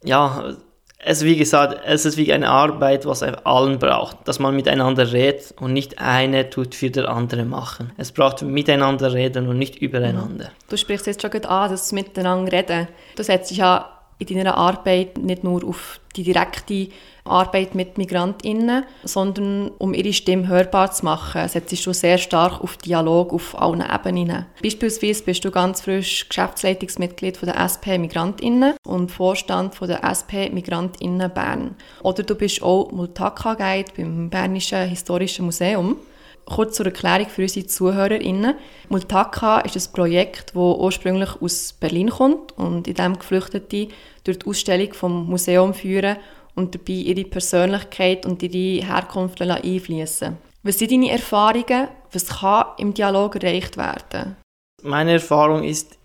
ja, 0.05 0.55
es 1.05 1.25
wie 1.25 1.37
gesagt, 1.37 1.81
es 1.85 2.05
ist 2.05 2.17
wie 2.17 2.33
eine 2.33 2.49
Arbeit, 2.49 3.07
was 3.07 3.23
allen 3.23 3.79
braucht, 3.79 4.17
dass 4.27 4.39
man 4.39 4.55
miteinander 4.55 5.13
redet 5.13 5.53
und 5.61 5.73
nicht 5.73 5.99
eine 5.99 6.49
tut 6.49 6.75
für 6.75 6.91
der 6.91 7.09
andere 7.09 7.45
machen. 7.45 7.93
Es 7.97 8.13
braucht 8.13 8.43
miteinander 8.43 9.13
reden 9.13 9.49
und 9.49 9.59
nicht 9.59 9.77
übereinander. 9.77 10.51
Du 10.69 10.77
sprichst 10.77 11.07
jetzt 11.09 11.21
schon 11.21 11.45
an, 11.45 11.71
das 11.71 11.91
Miteinander 11.91 12.53
reden. 12.53 12.89
Du 13.17 13.25
setzt 13.25 13.51
dich 13.51 13.59
ja 13.59 13.92
in 14.31 14.39
deiner 14.39 14.57
Arbeit 14.57 15.19
nicht 15.19 15.45
nur 15.45 15.65
auf 15.65 16.01
die 16.17 16.23
direkte 16.23 16.89
Arbeit 17.25 17.75
mit 17.75 17.99
MigrantInnen, 17.99 18.85
sondern 19.05 19.71
um 19.79 19.95
ihre 19.95 20.13
Stimme 20.13 20.49
hörbar 20.49 20.91
zu 20.91 21.05
machen, 21.05 21.49
setzt 21.49 21.87
du 21.87 21.93
sehr 21.93 22.19
stark 22.19 22.61
auf 22.61 22.77
Dialog 22.77 23.33
auf 23.33 23.59
allen 23.61 23.83
Ebenen. 23.83 24.47
Beispielsweise 24.63 25.23
bist 25.23 25.45
du 25.45 25.51
ganz 25.51 25.83
frisch 25.83 26.29
Geschäftsleitungsmitglied 26.29 27.37
von 27.37 27.47
der 27.47 27.61
SP 27.63 27.97
MigrantInnen 27.99 28.75
und 28.87 29.11
Vorstand 29.11 29.75
von 29.75 29.89
der 29.89 30.03
SP 30.05 30.51
MigrantInnen 30.53 31.33
Bern. 31.33 31.77
Oder 32.03 32.25
du 32.25 32.35
bist 32.35 32.63
auch 32.63 32.91
Multaka-Guide 32.91 33.93
beim 33.97 34.29
Bernischen 34.29 34.89
Historischen 34.89 35.45
Museum. 35.45 35.97
Kurz 36.45 36.77
zur 36.77 36.87
Erklärung 36.87 37.29
für 37.29 37.43
unsere 37.43 37.67
ZuhörerInnen. 37.67 38.55
Multaka 38.89 39.61
ist 39.61 39.77
ein 39.77 39.93
Projekt, 39.93 40.51
das 40.51 40.57
ursprünglich 40.57 41.31
aus 41.41 41.73
Berlin 41.75 42.11
kommt 42.11 42.59
und 42.59 42.89
in 42.89 42.95
dem 42.95 43.19
Geflüchtete 43.19 43.89
durch 44.25 44.39
die 44.39 44.47
Ausstellung 44.47 44.93
vom 44.93 45.27
Museum 45.27 45.75
führen 45.75 46.17
und 46.55 46.75
dabei 46.75 46.93
ihre 46.93 47.25
Persönlichkeit 47.25 48.27
und 48.27 48.43
ihre 48.43 48.87
Herkunft 48.87 49.41
einfließen. 49.41 50.37
Was 50.63 50.79
sind 50.79 50.93
deine 50.93 51.11
Erfahrungen? 51.11 51.89
Was 52.13 52.27
kann 52.27 52.67
im 52.79 52.95
Dialog 52.95 53.37
erreicht 53.37 53.77
werden? 53.77 54.37
Meine 54.83 55.13
Erfahrung 55.13 55.65
ist, 55.65 55.99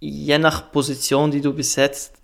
je 0.00 0.38
nach 0.38 0.70
Position, 0.70 1.30
die 1.30 1.40
du 1.40 1.52
besetzt, 1.52 2.17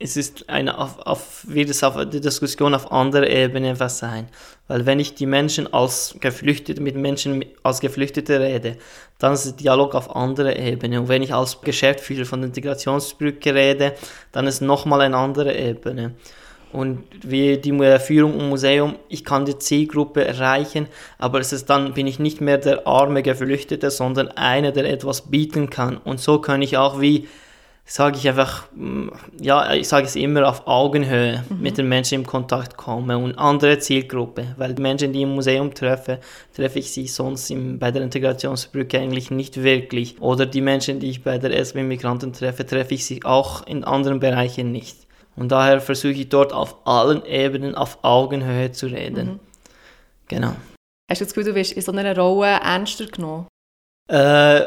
es 0.00 0.16
ist 0.16 0.48
eine, 0.48 0.78
auf, 0.78 1.00
auf, 1.00 1.44
wird 1.48 1.70
es 1.70 1.82
auf 1.82 1.96
die 2.08 2.20
Diskussion 2.20 2.74
auf 2.74 2.92
anderer 2.92 3.26
Ebene 3.26 3.78
was 3.80 3.98
sein. 3.98 4.28
Weil 4.68 4.86
wenn 4.86 5.00
ich 5.00 5.14
die 5.14 5.26
Menschen 5.26 5.72
als 5.72 6.14
Geflüchtete, 6.20 6.80
mit 6.80 6.94
Menschen 6.94 7.44
als 7.64 7.80
Geflüchtete 7.80 8.38
rede, 8.38 8.76
dann 9.18 9.32
ist 9.32 9.44
der 9.44 9.52
Dialog 9.54 9.96
auf 9.96 10.14
anderer 10.14 10.56
Ebene. 10.56 11.00
Und 11.00 11.08
wenn 11.08 11.22
ich 11.22 11.34
als 11.34 11.60
Geschäftsführer 11.62 12.26
von 12.26 12.40
der 12.40 12.48
Integrationsbrücke 12.48 13.54
rede, 13.54 13.94
dann 14.30 14.46
ist 14.46 14.60
nochmal 14.60 15.00
eine 15.00 15.16
andere 15.16 15.56
Ebene. 15.56 16.14
Und 16.72 17.04
wie 17.22 17.56
die 17.56 17.98
Führung 17.98 18.38
im 18.38 18.50
Museum, 18.50 18.96
ich 19.08 19.24
kann 19.24 19.46
die 19.46 19.58
Zielgruppe 19.58 20.24
erreichen, 20.24 20.86
aber 21.16 21.40
es 21.40 21.52
ist 21.52 21.70
dann 21.70 21.94
bin 21.94 22.06
ich 22.06 22.18
nicht 22.18 22.42
mehr 22.42 22.58
der 22.58 22.86
arme 22.86 23.22
Geflüchtete, 23.22 23.90
sondern 23.90 24.28
einer, 24.28 24.70
der 24.70 24.84
etwas 24.84 25.30
bieten 25.30 25.70
kann. 25.70 25.96
Und 25.96 26.20
so 26.20 26.40
kann 26.40 26.60
ich 26.60 26.76
auch 26.76 27.00
wie 27.00 27.26
sage 27.90 28.18
ich 28.18 28.28
einfach, 28.28 28.70
mm, 28.74 29.08
ja, 29.40 29.72
ich 29.72 29.88
sage 29.88 30.06
es 30.06 30.14
immer 30.14 30.46
auf 30.46 30.66
Augenhöhe 30.66 31.42
mhm. 31.48 31.60
mit 31.62 31.78
den 31.78 31.88
Menschen 31.88 32.20
in 32.20 32.26
Kontakt 32.26 32.76
komme 32.76 33.16
und 33.16 33.38
andere 33.38 33.78
Zielgruppe, 33.78 34.54
weil 34.58 34.74
die 34.74 34.82
Menschen, 34.82 35.12
die 35.14 35.22
im 35.22 35.34
Museum 35.34 35.72
treffe, 35.72 36.20
treffe 36.54 36.78
ich 36.78 36.92
sie 36.92 37.06
sonst 37.06 37.50
im, 37.50 37.78
bei 37.78 37.90
der 37.90 38.02
Integrationsbrücke 38.02 38.98
eigentlich 38.98 39.30
nicht 39.30 39.62
wirklich. 39.62 40.20
Oder 40.20 40.44
die 40.44 40.60
Menschen, 40.60 41.00
die 41.00 41.08
ich 41.08 41.24
bei 41.24 41.38
der 41.38 41.64
SW 41.64 41.82
Migranten 41.82 42.34
treffe, 42.34 42.66
treffe 42.66 42.92
ich 42.92 43.06
sie 43.06 43.24
auch 43.24 43.66
in 43.66 43.84
anderen 43.84 44.20
Bereichen 44.20 44.70
nicht. 44.70 45.06
Und 45.34 45.50
daher 45.50 45.80
versuche 45.80 46.12
ich 46.12 46.28
dort 46.28 46.52
auf 46.52 46.86
allen 46.86 47.24
Ebenen 47.24 47.74
auf 47.74 48.00
Augenhöhe 48.02 48.70
zu 48.72 48.86
reden. 48.86 49.26
Mhm. 49.26 49.40
Genau. 50.28 50.52
Hast 51.10 51.22
du 51.22 51.24
das 51.24 51.32
Gefühl, 51.32 51.52
du 51.52 51.54
wirst 51.54 51.72
in 51.72 51.80
so 51.80 51.92
einer 51.92 52.14
Rolle 52.14 52.48
ernster 52.48 53.06
genommen? 53.06 53.46
Äh, 54.10 54.60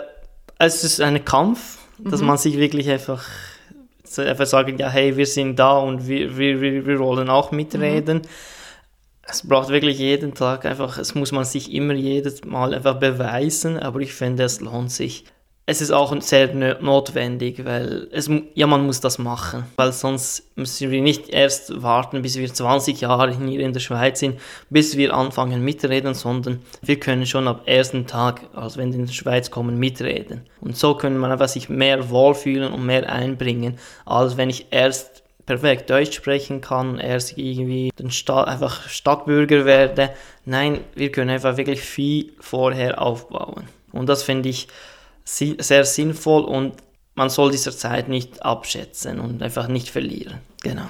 es 0.57 0.83
ist 0.83 1.01
ein 1.01 1.23
Kampf 1.23 1.80
dass 2.03 2.21
mhm. 2.21 2.27
man 2.27 2.37
sich 2.37 2.57
wirklich 2.57 2.89
einfach, 2.89 3.27
einfach 4.17 4.45
sagen, 4.45 4.77
ja, 4.77 4.89
hey, 4.89 5.15
wir 5.17 5.25
sind 5.25 5.57
da 5.57 5.77
und 5.77 6.07
wir, 6.07 6.37
wir, 6.37 6.61
wir, 6.61 6.85
wir 6.85 6.99
wollen 6.99 7.29
auch 7.29 7.51
mitreden. 7.51 8.17
Mhm. 8.17 8.27
Es 9.23 9.47
braucht 9.47 9.69
wirklich 9.69 9.99
jeden 9.99 10.33
Tag 10.33 10.65
einfach, 10.65 10.97
es 10.97 11.15
muss 11.15 11.31
man 11.31 11.45
sich 11.45 11.71
immer 11.71 11.93
jedes 11.93 12.43
Mal 12.43 12.73
einfach 12.73 12.99
beweisen, 12.99 13.77
aber 13.77 13.99
ich 14.01 14.13
finde, 14.13 14.43
es 14.43 14.59
lohnt 14.59 14.91
sich 14.91 15.25
es 15.67 15.79
ist 15.79 15.91
auch 15.91 16.19
sehr 16.21 16.53
notwendig, 16.81 17.63
weil 17.63 18.07
es, 18.11 18.29
ja, 18.55 18.67
man 18.67 18.85
muss 18.85 18.99
das 18.99 19.19
machen, 19.19 19.63
weil 19.75 19.91
sonst 19.91 20.43
müssen 20.55 20.89
wir 20.89 21.01
nicht 21.01 21.29
erst 21.29 21.81
warten, 21.81 22.21
bis 22.21 22.37
wir 22.37 22.51
20 22.51 22.99
Jahre 23.01 23.31
hier 23.31 23.59
in 23.59 23.71
der 23.71 23.79
Schweiz 23.79 24.19
sind, 24.19 24.39
bis 24.69 24.97
wir 24.97 25.13
anfangen 25.13 25.63
mitreden, 25.63 26.13
sondern 26.13 26.61
wir 26.81 26.99
können 26.99 27.25
schon 27.25 27.47
ab 27.47 27.61
ersten 27.67 28.07
Tag, 28.07 28.41
als 28.53 28.77
wenn 28.77 28.91
wir 28.91 28.99
in 28.99 29.05
die 29.05 29.13
Schweiz 29.13 29.51
kommen, 29.51 29.77
mitreden. 29.77 30.41
Und 30.61 30.75
so 30.77 30.95
können 30.95 31.19
wir 31.19 31.29
einfach 31.29 31.47
sich 31.47 31.69
mehr 31.69 32.09
wohlfühlen 32.09 32.73
und 32.73 32.85
mehr 32.85 33.11
einbringen, 33.11 33.77
als 34.05 34.37
wenn 34.37 34.49
ich 34.49 34.67
erst 34.71 35.23
perfekt 35.45 35.89
Deutsch 35.89 36.15
sprechen 36.15 36.61
kann, 36.61 36.97
erst 36.97 37.37
irgendwie 37.37 37.91
den 37.99 38.11
Sta 38.11 38.43
einfach 38.43 38.89
Stadtbürger 38.89 39.65
werde. 39.65 40.11
Nein, 40.45 40.81
wir 40.95 41.11
können 41.11 41.29
einfach 41.29 41.57
wirklich 41.57 41.81
viel 41.81 42.33
vorher 42.39 43.01
aufbauen. 43.01 43.65
Und 43.91 44.07
das 44.07 44.23
finde 44.23 44.49
ich 44.49 44.67
sehr 45.23 45.85
sinnvoll 45.85 46.43
und 46.43 46.73
man 47.15 47.29
soll 47.29 47.51
diese 47.51 47.75
Zeit 47.75 48.07
nicht 48.07 48.43
abschätzen 48.43 49.19
und 49.19 49.43
einfach 49.43 49.67
nicht 49.67 49.89
verlieren. 49.89 50.39
Genau. 50.63 50.85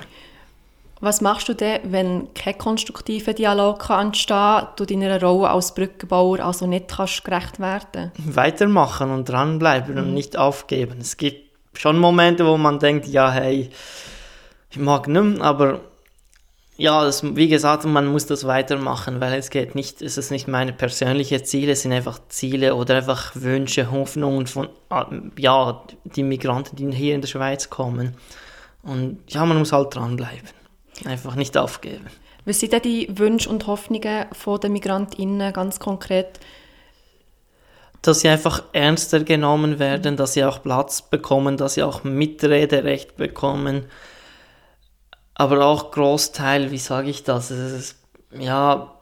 Was 1.00 1.19
machst 1.19 1.50
du 1.50 1.55
denn, 1.55 1.79
wenn 1.91 2.31
kein 2.35 2.57
konstruktiver 2.59 3.33
Dialog 3.33 3.79
kann 3.79 4.07
entstehen 4.07 4.67
du 4.75 4.85
deiner 4.85 5.19
Rolle 5.19 5.50
als 5.50 5.73
Brückenbauer 5.73 6.39
also 6.39 6.67
nicht 6.67 6.89
kannst 6.89 7.23
gerecht 7.23 7.59
werden 7.59 8.11
Weitermachen 8.19 9.09
und 9.09 9.27
dranbleiben 9.27 9.95
mhm. 9.95 10.01
und 10.01 10.13
nicht 10.13 10.38
aufgeben. 10.38 11.00
Es 11.01 11.17
gibt 11.17 11.50
schon 11.73 11.97
Momente, 11.97 12.45
wo 12.45 12.55
man 12.57 12.77
denkt, 12.77 13.07
ja, 13.07 13.31
hey, 13.31 13.71
ich 14.69 14.77
mag 14.77 15.07
nicht, 15.07 15.41
aber 15.41 15.81
ja, 16.81 17.03
das, 17.03 17.23
wie 17.35 17.47
gesagt, 17.47 17.85
man 17.85 18.07
muss 18.07 18.25
das 18.25 18.47
weitermachen, 18.47 19.21
weil 19.21 19.33
es 19.33 19.51
geht 19.51 19.75
nicht, 19.75 20.01
es 20.01 20.17
ist 20.17 20.31
nicht 20.31 20.47
meine 20.47 20.73
persönlichen 20.73 21.45
Ziele, 21.45 21.73
es 21.73 21.83
sind 21.83 21.93
einfach 21.93 22.19
Ziele 22.27 22.73
oder 22.73 22.95
einfach 22.95 23.33
Wünsche, 23.35 23.91
Hoffnungen 23.91 24.47
von, 24.47 24.67
ah, 24.89 25.05
ja, 25.38 25.83
die 26.03 26.23
Migranten, 26.23 26.75
die 26.75 26.91
hier 26.91 27.13
in 27.13 27.21
der 27.21 27.27
Schweiz 27.27 27.69
kommen. 27.69 28.15
Und 28.81 29.19
ja, 29.27 29.45
man 29.45 29.59
muss 29.59 29.71
halt 29.71 29.93
dranbleiben. 29.93 30.50
Einfach 31.05 31.35
nicht 31.35 31.55
aufgeben. 31.55 32.07
Was 32.45 32.59
sind 32.59 32.73
denn 32.73 32.81
die 32.81 33.07
Wünsche 33.15 33.47
und 33.47 33.67
Hoffnungen 33.67 34.25
der 34.63 34.69
MigrantInnen 34.71 35.53
ganz 35.53 35.79
konkret? 35.79 36.39
Dass 38.01 38.21
sie 38.21 38.29
einfach 38.29 38.63
ernster 38.73 39.19
genommen 39.19 39.77
werden, 39.77 40.17
dass 40.17 40.33
sie 40.33 40.43
auch 40.43 40.63
Platz 40.63 41.03
bekommen, 41.03 41.57
dass 41.57 41.75
sie 41.75 41.83
auch 41.83 42.03
Mitrederecht 42.03 43.17
bekommen, 43.17 43.85
aber 45.41 45.65
auch 45.65 45.89
Großteil, 45.89 46.69
wie 46.69 46.77
sage 46.77 47.10
ich 47.10 47.24
das? 47.24 47.50
Ist, 47.50 47.95
ja, 48.38 48.93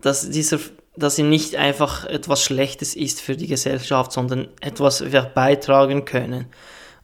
dass 0.00 0.30
dieser 0.30 0.58
dass 0.94 1.16
sie 1.16 1.22
nicht 1.22 1.56
einfach 1.56 2.04
etwas 2.04 2.42
Schlechtes 2.42 2.94
ist 2.94 3.20
für 3.20 3.34
die 3.34 3.46
Gesellschaft, 3.46 4.12
sondern 4.12 4.48
etwas 4.60 5.02
beitragen 5.34 6.04
können. 6.04 6.46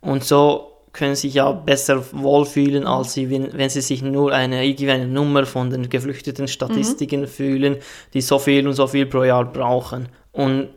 Und 0.00 0.24
so 0.24 0.72
können 0.92 1.14
sie 1.14 1.28
sich 1.28 1.34
ja 1.34 1.52
besser 1.52 2.04
wohlfühlen, 2.12 2.86
als 2.86 3.14
sie, 3.14 3.30
wenn, 3.30 3.52
wenn 3.54 3.70
sie 3.70 3.80
sich 3.80 4.02
nur 4.02 4.32
eine, 4.32 4.58
eine 4.58 5.08
Nummer 5.08 5.46
von 5.46 5.70
den 5.70 5.88
geflüchteten 5.88 6.48
Statistiken 6.48 7.22
mhm. 7.22 7.28
fühlen, 7.28 7.76
die 8.12 8.20
so 8.20 8.38
viel 8.38 8.66
und 8.66 8.74
so 8.74 8.86
viel 8.86 9.06
pro 9.06 9.24
Jahr 9.24 9.50
brauchen. 9.50 10.08
Und 10.32 10.68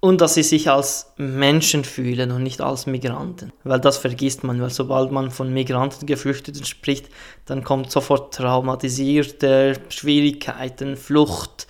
und 0.00 0.20
dass 0.20 0.34
sie 0.34 0.42
sich 0.42 0.70
als 0.70 1.12
Menschen 1.16 1.84
fühlen 1.84 2.30
und 2.30 2.42
nicht 2.42 2.60
als 2.60 2.86
Migranten. 2.86 3.52
Weil 3.64 3.80
das 3.80 3.96
vergisst 3.96 4.44
man, 4.44 4.60
weil 4.60 4.70
sobald 4.70 5.10
man 5.10 5.30
von 5.30 5.52
Migranten, 5.52 6.06
Geflüchteten 6.06 6.64
spricht, 6.64 7.08
dann 7.46 7.64
kommt 7.64 7.90
sofort 7.90 8.34
traumatisierte 8.34 9.74
Schwierigkeiten, 9.88 10.96
Flucht, 10.96 11.66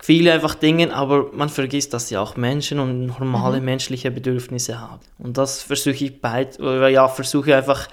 viele 0.00 0.32
einfach 0.32 0.54
Dinge, 0.54 0.94
aber 0.94 1.32
man 1.32 1.48
vergisst, 1.48 1.94
dass 1.94 2.08
sie 2.08 2.16
auch 2.16 2.36
Menschen 2.36 2.80
und 2.80 3.06
normale 3.06 3.60
mhm. 3.60 3.64
menschliche 3.64 4.10
Bedürfnisse 4.10 4.80
haben. 4.80 5.00
Und 5.18 5.38
das 5.38 5.62
versuche 5.62 6.04
ich 6.04 6.20
bei, 6.20 6.48
ja, 6.90 7.08
versuche 7.08 7.56
einfach 7.56 7.88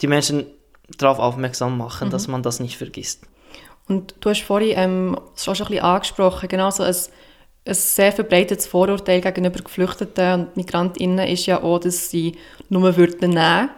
die 0.00 0.06
Menschen 0.06 0.46
darauf 0.96 1.18
aufmerksam 1.18 1.76
machen, 1.76 2.08
mhm. 2.08 2.12
dass 2.12 2.28
man 2.28 2.42
das 2.42 2.60
nicht 2.60 2.76
vergisst. 2.76 3.24
Und 3.88 4.14
du 4.20 4.30
hast 4.30 4.42
vorhin 4.42 4.74
ähm, 4.76 5.20
schon 5.34 5.54
ein 5.54 5.58
bisschen 5.66 5.80
angesprochen, 5.80 6.48
genau 6.48 6.70
so 6.70 6.82
ein 6.82 6.94
ein 7.68 7.74
sehr 7.74 8.12
verbreitetes 8.12 8.66
Vorurteil 8.66 9.20
gegenüber 9.20 9.60
Geflüchteten 9.60 10.40
und 10.40 10.56
Migrantinnen 10.56 11.26
ist 11.28 11.46
ja 11.46 11.62
auch, 11.62 11.78
dass 11.78 12.10
sie 12.10 12.36
nur 12.68 12.96
würden 12.96 13.30
nehmen 13.30 13.70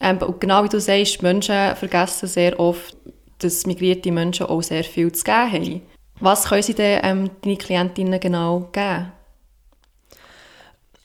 ähm, 0.00 0.18
Und 0.18 0.40
genau 0.40 0.64
wie 0.64 0.68
du 0.68 0.80
sagst, 0.80 1.22
Menschen 1.22 1.76
vergessen 1.76 2.28
sehr 2.28 2.58
oft, 2.58 2.96
dass 3.38 3.66
migrierte 3.66 4.10
Menschen 4.12 4.46
auch 4.46 4.62
sehr 4.62 4.84
viel 4.84 5.12
zu 5.12 5.24
geben 5.24 5.52
haben. 5.52 5.82
Was 6.20 6.48
können 6.48 6.62
sie 6.62 6.74
denn 6.74 7.00
ähm, 7.02 7.30
deine 7.42 7.56
Klientinnen 7.56 8.20
genau 8.20 8.68
geben? 8.72 9.12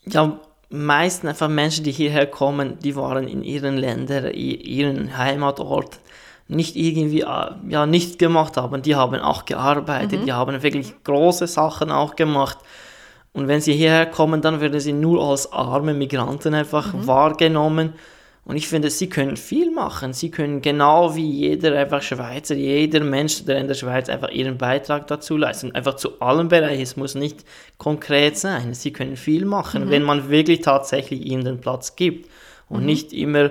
Ja, 0.07 0.39
meistens 0.69 1.29
einfach 1.29 1.47
Menschen, 1.47 1.83
die 1.83 1.91
hierher 1.91 2.27
kommen, 2.27 2.79
die 2.79 2.95
waren 2.95 3.27
in 3.27 3.43
ihren 3.43 3.77
Ländern, 3.77 4.25
in 4.25 4.59
ihren 4.61 5.17
Heimatort 5.17 5.99
nicht 6.47 6.75
irgendwie 6.75 7.21
äh, 7.21 7.51
ja 7.69 7.85
nicht 7.85 8.19
gemacht 8.19 8.57
haben. 8.57 8.81
Die 8.81 8.95
haben 8.95 9.19
auch 9.19 9.45
gearbeitet, 9.45 10.21
mhm. 10.21 10.25
die 10.25 10.33
haben 10.33 10.61
wirklich 10.61 10.93
große 11.03 11.47
Sachen 11.47 11.91
auch 11.91 12.15
gemacht. 12.15 12.57
Und 13.33 13.47
wenn 13.47 13.61
sie 13.61 13.73
hierher 13.73 14.05
kommen, 14.05 14.41
dann 14.41 14.61
werden 14.61 14.79
sie 14.79 14.93
nur 14.93 15.21
als 15.21 15.51
arme 15.51 15.93
Migranten 15.93 16.53
einfach 16.53 16.93
mhm. 16.93 17.07
wahrgenommen. 17.07 17.93
Und 18.45 18.57
ich 18.57 18.67
finde, 18.67 18.91
sie 18.91 19.09
können 19.09 19.37
viel 19.37 19.71
machen. 19.71 20.13
Sie 20.13 20.29
können 20.29 20.61
genau 20.61 21.15
wie 21.15 21.27
jeder 21.27 21.75
einfach 21.77 22.03
Schweizer, 22.03 22.53
jeder 22.53 23.03
Mensch, 23.03 23.43
der 23.43 23.57
in 23.57 23.67
der 23.67 23.73
Schweiz 23.73 24.07
einfach 24.07 24.29
ihren 24.29 24.59
Beitrag 24.59 25.07
dazu 25.07 25.35
leisten. 25.35 25.73
Einfach 25.73 25.95
zu 25.95 26.21
allen 26.21 26.47
Bereichen. 26.47 26.83
Es 26.83 26.95
muss 26.95 27.15
nicht 27.15 27.43
konkret 27.79 28.37
sein. 28.37 28.75
Sie 28.75 28.93
können 28.93 29.17
viel 29.17 29.45
machen, 29.45 29.85
mhm. 29.85 29.89
wenn 29.89 30.03
man 30.03 30.29
wirklich 30.29 30.61
tatsächlich 30.61 31.25
ihnen 31.25 31.43
den 31.43 31.59
Platz 31.59 31.95
gibt. 31.95 32.29
Und 32.69 32.81
mhm. 32.81 32.85
nicht 32.85 33.13
immer 33.13 33.49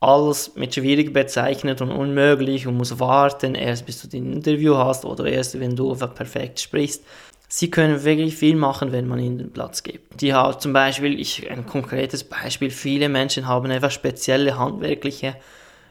alles 0.00 0.56
mit 0.56 0.74
schwierig 0.74 1.12
bezeichnet 1.12 1.82
und 1.82 1.92
unmöglich 1.92 2.66
und 2.66 2.76
muss 2.76 2.98
warten, 2.98 3.54
erst 3.54 3.84
bis 3.84 4.00
du 4.00 4.08
den 4.08 4.32
Interview 4.32 4.76
hast 4.76 5.04
oder 5.04 5.26
erst 5.26 5.60
wenn 5.60 5.76
du 5.76 5.92
einfach 5.92 6.14
perfekt 6.14 6.58
sprichst. 6.58 7.04
Sie 7.48 7.70
können 7.70 8.02
wirklich 8.04 8.36
viel 8.36 8.56
machen, 8.56 8.92
wenn 8.92 9.08
man 9.08 9.18
ihnen 9.18 9.36
den 9.36 9.52
Platz 9.52 9.82
gibt. 9.82 10.20
Die 10.20 10.32
haben 10.32 10.58
zum 10.58 10.72
Beispiel, 10.72 11.18
ich, 11.20 11.50
ein 11.50 11.66
konkretes 11.66 12.24
Beispiel, 12.24 12.70
viele 12.70 13.08
Menschen 13.08 13.46
haben 13.46 13.70
einfach 13.70 13.90
spezielle 13.90 14.56
handwerkliche 14.56 15.36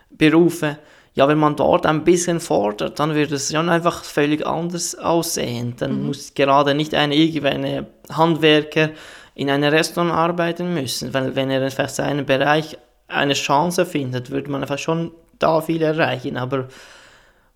Berufe. 0.09 0.79
Ja, 1.13 1.27
wenn 1.27 1.37
man 1.37 1.57
dort 1.57 1.85
ein 1.85 2.03
bisschen 2.03 2.39
fordert, 2.39 2.99
dann 2.99 3.13
wird 3.13 3.31
es 3.31 3.51
schon 3.51 3.67
einfach 3.67 4.03
völlig 4.05 4.47
anders 4.47 4.95
aussehen. 4.95 5.75
Dann 5.77 5.99
mhm. 5.99 6.07
muss 6.07 6.33
gerade 6.33 6.73
nicht 6.73 6.95
ein 6.95 7.11
irgendeine 7.11 7.87
Handwerker 8.09 8.91
in 9.35 9.49
einem 9.49 9.69
Restaurant 9.69 10.13
arbeiten 10.13 10.73
müssen, 10.73 11.13
weil 11.13 11.35
wenn 11.35 11.51
er 11.51 11.61
einfach 11.61 11.89
seinen 11.89 12.25
Bereich 12.25 12.77
eine 13.09 13.33
Chance 13.33 13.85
findet, 13.85 14.31
würde 14.31 14.49
man 14.49 14.61
einfach 14.61 14.79
schon 14.79 15.11
da 15.39 15.61
viel 15.61 15.81
erreichen, 15.81 16.37
aber 16.37 16.67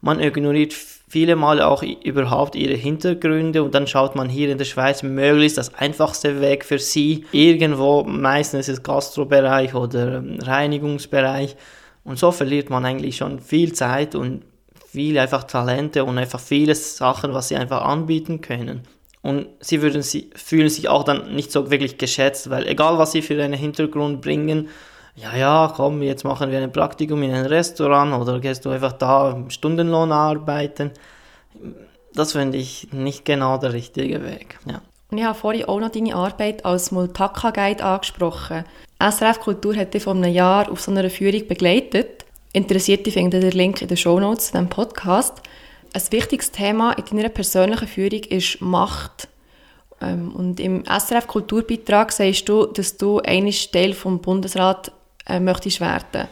man 0.01 0.19
ignoriert 0.19 0.73
viele 0.73 1.35
Male 1.35 1.67
auch 1.67 1.83
überhaupt 1.83 2.55
ihre 2.55 2.73
Hintergründe 2.73 3.63
und 3.63 3.75
dann 3.75 3.87
schaut 3.87 4.15
man 4.15 4.29
hier 4.29 4.49
in 4.49 4.57
der 4.57 4.65
Schweiz 4.65 5.03
möglichst 5.03 5.57
das 5.57 5.75
einfachste 5.75 6.41
Weg 6.41 6.65
für 6.65 6.79
sie. 6.79 7.25
Irgendwo, 7.31 8.03
meistens 8.03 8.67
ist 8.67 8.79
es 8.79 8.83
Gastrobereich 8.83 9.75
oder 9.75 10.23
Reinigungsbereich 10.41 11.55
Und 12.03 12.19
so 12.19 12.31
verliert 12.31 12.69
man 12.69 12.83
eigentlich 12.83 13.17
schon 13.17 13.39
viel 13.39 13.73
Zeit 13.73 14.15
und 14.15 14.41
viel 14.89 15.17
einfach 15.17 15.43
Talente 15.43 16.03
und 16.03 16.17
einfach 16.17 16.39
viele 16.39 16.75
Sachen, 16.75 17.33
was 17.33 17.49
sie 17.49 17.55
einfach 17.55 17.83
anbieten 17.83 18.41
können. 18.41 18.81
Und 19.21 19.47
sie, 19.61 19.81
würden, 19.81 20.01
sie 20.01 20.31
fühlen 20.35 20.69
sich 20.69 20.89
auch 20.89 21.03
dann 21.03 21.33
nicht 21.33 21.51
so 21.51 21.71
wirklich 21.71 21.97
geschätzt, 21.97 22.49
weil 22.49 22.67
egal 22.67 22.97
was 22.97 23.13
sie 23.13 23.21
für 23.21 23.41
einen 23.41 23.53
Hintergrund 23.53 24.21
bringen, 24.21 24.67
ja, 25.15 25.35
ja, 25.35 25.73
komm, 25.75 26.01
jetzt 26.01 26.23
machen 26.23 26.49
wir 26.49 26.59
ein 26.59 26.71
Praktikum 26.71 27.21
in 27.21 27.31
ein 27.31 27.45
Restaurant 27.45 28.13
oder 28.19 28.39
gehst 28.39 28.65
du 28.65 28.69
einfach 28.69 28.93
da 28.93 29.43
Stundenlohn 29.49 30.11
arbeiten. 30.11 30.91
Das 32.13 32.31
finde 32.31 32.57
ich 32.57 32.91
nicht 32.91 33.23
genau 33.25 33.57
der 33.57 33.73
richtige 33.73 34.23
Weg. 34.23 34.57
Ja. 34.65 34.81
Und 35.11 35.19
ich 35.19 35.23
habe 35.23 35.37
vorhin 35.37 35.65
auch 35.65 35.79
noch 35.79 35.89
deine 35.89 36.15
Arbeit 36.15 36.65
als 36.65 36.91
Multaka-Guide 36.91 37.83
angesprochen. 37.83 38.65
SRF 38.99 39.39
Kultur 39.41 39.75
hat 39.75 39.93
dich 39.93 40.03
vor 40.03 40.15
einem 40.15 40.33
Jahr 40.33 40.71
auf 40.71 40.81
so 40.81 40.89
einer 40.89 41.09
Führung 41.09 41.47
begleitet. 41.47 42.25
Interessierte 42.51 43.11
finden 43.11 43.41
den 43.41 43.51
Link 43.51 43.81
in 43.81 43.87
den 43.87 43.97
Shownotes 43.97 44.47
zu 44.47 44.51
diesem 44.53 44.69
Podcast. 44.69 45.41
Ein 45.93 46.01
wichtiges 46.09 46.51
Thema 46.51 46.93
in 46.93 47.05
deiner 47.05 47.29
persönlichen 47.29 47.87
Führung 47.87 48.23
ist 48.23 48.61
Macht. 48.61 49.27
Ähm, 50.01 50.33
und 50.35 50.59
im 50.59 50.83
SRF 50.85 51.27
Kulturbeitrag 51.27 52.11
sagst 52.11 52.49
du, 52.49 52.65
dass 52.65 52.97
du 52.97 53.19
einmal 53.19 53.53
Teil 53.71 53.93
vom 53.93 54.19
Bundesrat 54.19 54.91
äh, 55.27 55.39
möchtest 55.39 55.81
werden. 55.81 56.27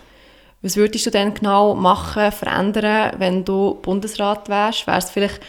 Was 0.61 0.77
würdest 0.77 1.07
du 1.07 1.09
denn 1.09 1.33
genau 1.33 1.73
machen, 1.73 2.31
verändern, 2.31 3.13
wenn 3.17 3.43
du 3.43 3.79
Bundesrat 3.81 4.47
wärst? 4.47 4.85
Wäre 4.85 4.99
es 4.99 5.09
vielleicht, 5.09 5.41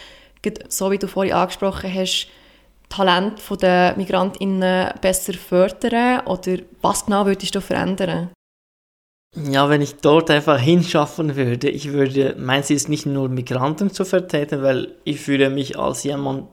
so 0.69 0.89
wie 0.89 0.97
du 0.97 1.07
vorhin 1.07 1.33
angesprochen 1.33 1.93
hast, 1.93 2.27
Talent 2.89 3.41
der 3.61 3.95
MigrantInnen 3.95 4.91
besser 5.01 5.33
fördern? 5.33 6.21
Oder 6.25 6.57
was 6.81 7.05
genau 7.05 7.25
würdest 7.25 7.53
du 7.53 7.61
verändern? 7.61 8.29
Ja, 9.35 9.67
wenn 9.67 9.81
ich 9.81 9.95
dort 9.95 10.29
einfach 10.29 10.59
hinschaffen 10.59 11.35
würde, 11.35 11.69
ich 11.69 11.91
würde, 11.91 12.35
mein 12.37 12.63
Ziel 12.63 12.75
ist 12.75 12.89
nicht 12.89 13.07
nur 13.07 13.29
Migranten 13.29 13.91
zu 13.91 14.05
vertreten, 14.05 14.61
weil 14.61 14.95
ich 15.05 15.21
fühle 15.21 15.49
mich 15.49 15.77
als 15.77 16.03
jemand 16.03 16.47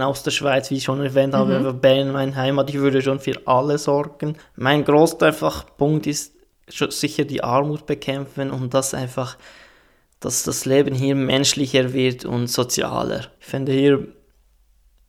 aus 0.00 0.22
der 0.22 0.30
Schweiz, 0.30 0.70
wie 0.70 0.76
ich 0.76 0.84
schon 0.84 1.02
erwähnt 1.02 1.34
habe, 1.34 1.60
mhm. 1.60 1.80
Bern, 1.80 2.12
meine 2.12 2.34
Heimat, 2.34 2.70
ich 2.70 2.76
würde 2.76 3.02
schon 3.02 3.20
für 3.20 3.40
alle 3.46 3.78
sorgen. 3.78 4.36
Mein 4.56 4.84
größter 4.84 5.26
einfach 5.26 5.64
Punkt 5.76 6.06
ist 6.06 6.32
sicher 6.68 7.24
die 7.24 7.42
Armut 7.42 7.86
bekämpfen 7.86 8.50
und 8.50 8.74
das 8.74 8.94
einfach, 8.94 9.36
dass 10.20 10.42
das 10.42 10.64
Leben 10.64 10.94
hier 10.94 11.14
menschlicher 11.14 11.92
wird 11.92 12.24
und 12.24 12.48
sozialer. 12.48 13.26
Ich 13.40 13.46
finde 13.46 13.72
hier 13.72 14.08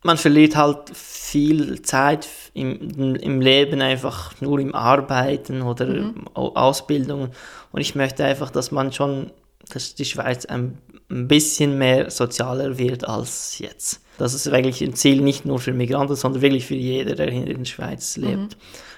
man 0.02 0.16
verliert 0.16 0.56
halt 0.56 0.90
viel 0.94 1.82
Zeit 1.82 2.28
im, 2.54 3.16
im 3.16 3.40
Leben 3.40 3.80
einfach 3.80 4.40
nur 4.40 4.58
im 4.60 4.74
Arbeiten 4.74 5.62
oder 5.62 5.86
mhm. 5.86 6.28
Ausbildung. 6.34 7.30
Und 7.72 7.80
ich 7.80 7.94
möchte 7.94 8.24
einfach, 8.24 8.50
dass 8.50 8.70
man 8.70 8.92
schon, 8.92 9.32
dass 9.70 9.94
die 9.94 10.04
Schweiz 10.04 10.46
ein, 10.46 10.78
ein 11.10 11.26
bisschen 11.26 11.78
mehr 11.78 12.10
sozialer 12.10 12.78
wird 12.78 13.08
als 13.08 13.58
jetzt. 13.58 14.00
Das 14.18 14.34
ist 14.34 14.50
wirklich 14.50 14.82
ein 14.82 14.94
Ziel 14.94 15.22
nicht 15.22 15.46
nur 15.46 15.60
für 15.60 15.72
Migranten, 15.72 16.16
sondern 16.16 16.42
wirklich 16.42 16.66
für 16.66 16.74
jeden, 16.74 17.16
der 17.16 17.28
in 17.28 17.46
der 17.46 17.64
Schweiz 17.64 18.16
lebt. 18.16 18.36
Mhm. 18.36 18.48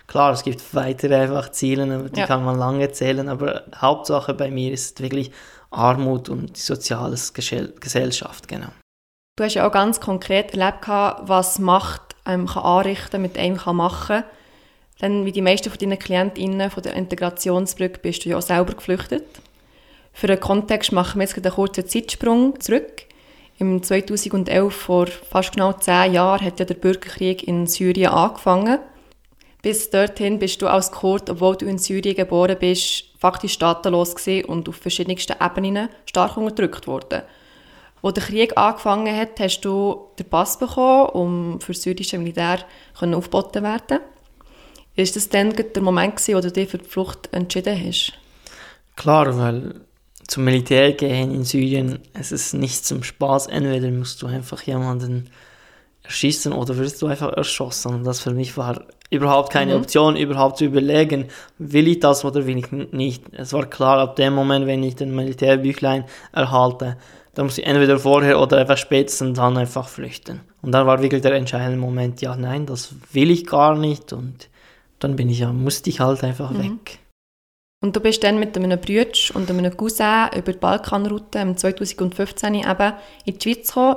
Klar, 0.06 0.32
es 0.32 0.42
gibt 0.42 0.74
weitere 0.74 1.14
einfach 1.14 1.52
Ziele, 1.52 2.10
die 2.12 2.20
ja. 2.20 2.26
kann 2.26 2.44
man 2.44 2.58
lange 2.58 2.90
zählen, 2.90 3.28
aber 3.28 3.62
Hauptsache 3.76 4.34
bei 4.34 4.50
mir 4.50 4.72
ist 4.72 5.00
wirklich 5.00 5.30
Armut 5.70 6.28
und 6.28 6.56
die 6.56 6.60
soziale 6.60 7.16
Gesellschaft, 7.32 8.48
genau. 8.48 8.70
Du 9.36 9.44
hast 9.44 9.54
ja 9.54 9.68
auch 9.68 9.72
ganz 9.72 10.00
konkret 10.00 10.54
erlebt, 10.54 10.88
was 10.88 11.58
Macht 11.60 12.02
einem 12.24 12.46
kann 12.46 12.62
anrichten 12.62 13.22
mit 13.22 13.38
einem 13.38 13.56
kann 13.56 13.76
machen 13.76 14.24
Denn 15.00 15.24
wie 15.24 15.32
die 15.32 15.42
meisten 15.42 15.70
von 15.70 15.78
deinen 15.78 15.98
KlientInnen 15.98 16.70
von 16.70 16.82
der 16.82 16.94
Integrationsbrücke 16.94 18.00
bist 18.00 18.24
du 18.24 18.30
ja 18.30 18.38
auch 18.38 18.42
selber 18.42 18.74
geflüchtet. 18.74 19.24
Für 20.12 20.26
den 20.26 20.40
Kontext 20.40 20.92
machen 20.92 21.20
wir 21.20 21.26
jetzt 21.26 21.36
einen 21.36 21.54
kurzen 21.54 21.86
Zeitsprung 21.86 22.58
zurück. 22.60 23.06
Im 23.60 23.82
2011, 23.82 24.74
vor 24.74 25.06
fast 25.06 25.52
genau 25.52 25.74
zehn 25.74 26.14
Jahren, 26.14 26.46
hat 26.46 26.58
ja 26.58 26.64
der 26.64 26.72
Bürgerkrieg 26.74 27.46
in 27.46 27.66
Syrien 27.66 28.10
angefangen. 28.10 28.78
Bis 29.60 29.90
dorthin 29.90 30.38
bist 30.38 30.62
du 30.62 30.66
als 30.66 30.90
Kurd, 30.90 31.28
obwohl 31.28 31.56
du 31.56 31.66
in 31.66 31.76
Syrien 31.76 32.16
geboren 32.16 32.56
bist, 32.58 33.04
faktisch 33.18 33.52
staatenlos 33.52 34.14
und 34.46 34.66
auf 34.66 34.76
verschiedensten 34.76 35.36
Ebenen 35.44 35.90
stark 36.06 36.38
unterdrückt 36.38 36.86
worden. 36.86 37.20
Als 38.00 38.14
der 38.14 38.22
Krieg 38.22 38.56
angefangen 38.56 39.14
hat, 39.14 39.38
hast 39.38 39.60
du 39.60 40.06
den 40.18 40.30
Pass 40.30 40.58
bekommen, 40.58 41.10
um 41.10 41.60
für 41.60 41.72
das 41.72 41.82
syrische 41.82 42.16
Militär 42.16 42.60
aufgeboten 42.98 43.62
werden 43.62 43.98
Ist 44.96 45.16
das 45.16 45.28
dann 45.28 45.52
der 45.52 45.82
Moment, 45.82 46.26
wo 46.28 46.40
du 46.40 46.50
dich 46.50 46.70
für 46.70 46.78
die 46.78 46.88
Flucht 46.88 47.28
entschieden 47.32 47.78
hast? 47.78 48.14
Klar, 48.96 49.36
weil 49.36 49.82
zum 50.30 50.44
Militär 50.44 50.92
gehen 50.92 51.34
in 51.34 51.42
Syrien, 51.42 51.98
es 52.12 52.30
ist 52.30 52.54
nicht 52.54 52.86
zum 52.86 53.02
Spaß. 53.02 53.48
Entweder 53.48 53.90
musst 53.90 54.22
du 54.22 54.28
einfach 54.28 54.62
jemanden 54.62 55.28
erschießen 56.04 56.52
oder 56.52 56.76
wirst 56.78 57.02
du 57.02 57.08
einfach 57.08 57.32
erschossen. 57.32 57.94
Und 57.94 58.04
das 58.04 58.20
für 58.20 58.30
mich 58.30 58.56
war 58.56 58.86
überhaupt 59.10 59.52
keine 59.52 59.74
mhm. 59.74 59.80
Option, 59.80 60.14
überhaupt 60.14 60.58
zu 60.58 60.66
überlegen, 60.66 61.26
will 61.58 61.88
ich 61.88 61.98
das 61.98 62.24
oder 62.24 62.46
will 62.46 62.58
ich 62.58 62.70
nicht. 62.70 63.24
Es 63.32 63.52
war 63.52 63.66
klar, 63.66 63.98
ab 63.98 64.14
dem 64.14 64.34
Moment, 64.34 64.66
wenn 64.66 64.84
ich 64.84 64.94
den 64.94 65.16
Militärbüchlein 65.16 66.04
erhalte, 66.32 66.96
da 67.34 67.42
muss 67.42 67.58
ich 67.58 67.66
entweder 67.66 67.98
vorher 67.98 68.40
oder 68.40 68.58
einfach 68.58 68.78
spätestens 68.78 69.36
dann 69.36 69.56
einfach 69.56 69.88
flüchten. 69.88 70.42
Und 70.62 70.70
dann 70.70 70.86
war 70.86 71.02
wirklich 71.02 71.22
der 71.22 71.32
entscheidende 71.32 71.78
Moment, 71.78 72.22
ja, 72.22 72.36
nein, 72.36 72.66
das 72.66 72.94
will 73.12 73.32
ich 73.32 73.46
gar 73.46 73.76
nicht. 73.76 74.12
Und 74.12 74.48
dann 75.00 75.16
bin 75.16 75.28
ich 75.28 75.40
ja, 75.40 75.52
musste 75.52 75.90
ich 75.90 75.98
halt 75.98 76.22
einfach 76.22 76.52
mhm. 76.52 76.62
weg. 76.62 77.00
Und 77.82 77.96
du 77.96 78.00
bist 78.00 78.22
dann 78.22 78.38
mit 78.38 78.56
einem 78.56 78.78
Bruder 78.78 79.10
und 79.34 79.50
einem 79.50 79.74
Cousin 79.74 80.28
über 80.36 80.52
die 80.52 80.58
Balkanroute 80.58 81.38
im 81.38 81.56
2015 81.56 82.54
eben 82.54 82.92
in 83.24 83.38
die 83.38 83.40
Schweiz 83.40 83.68
gekommen. 83.68 83.96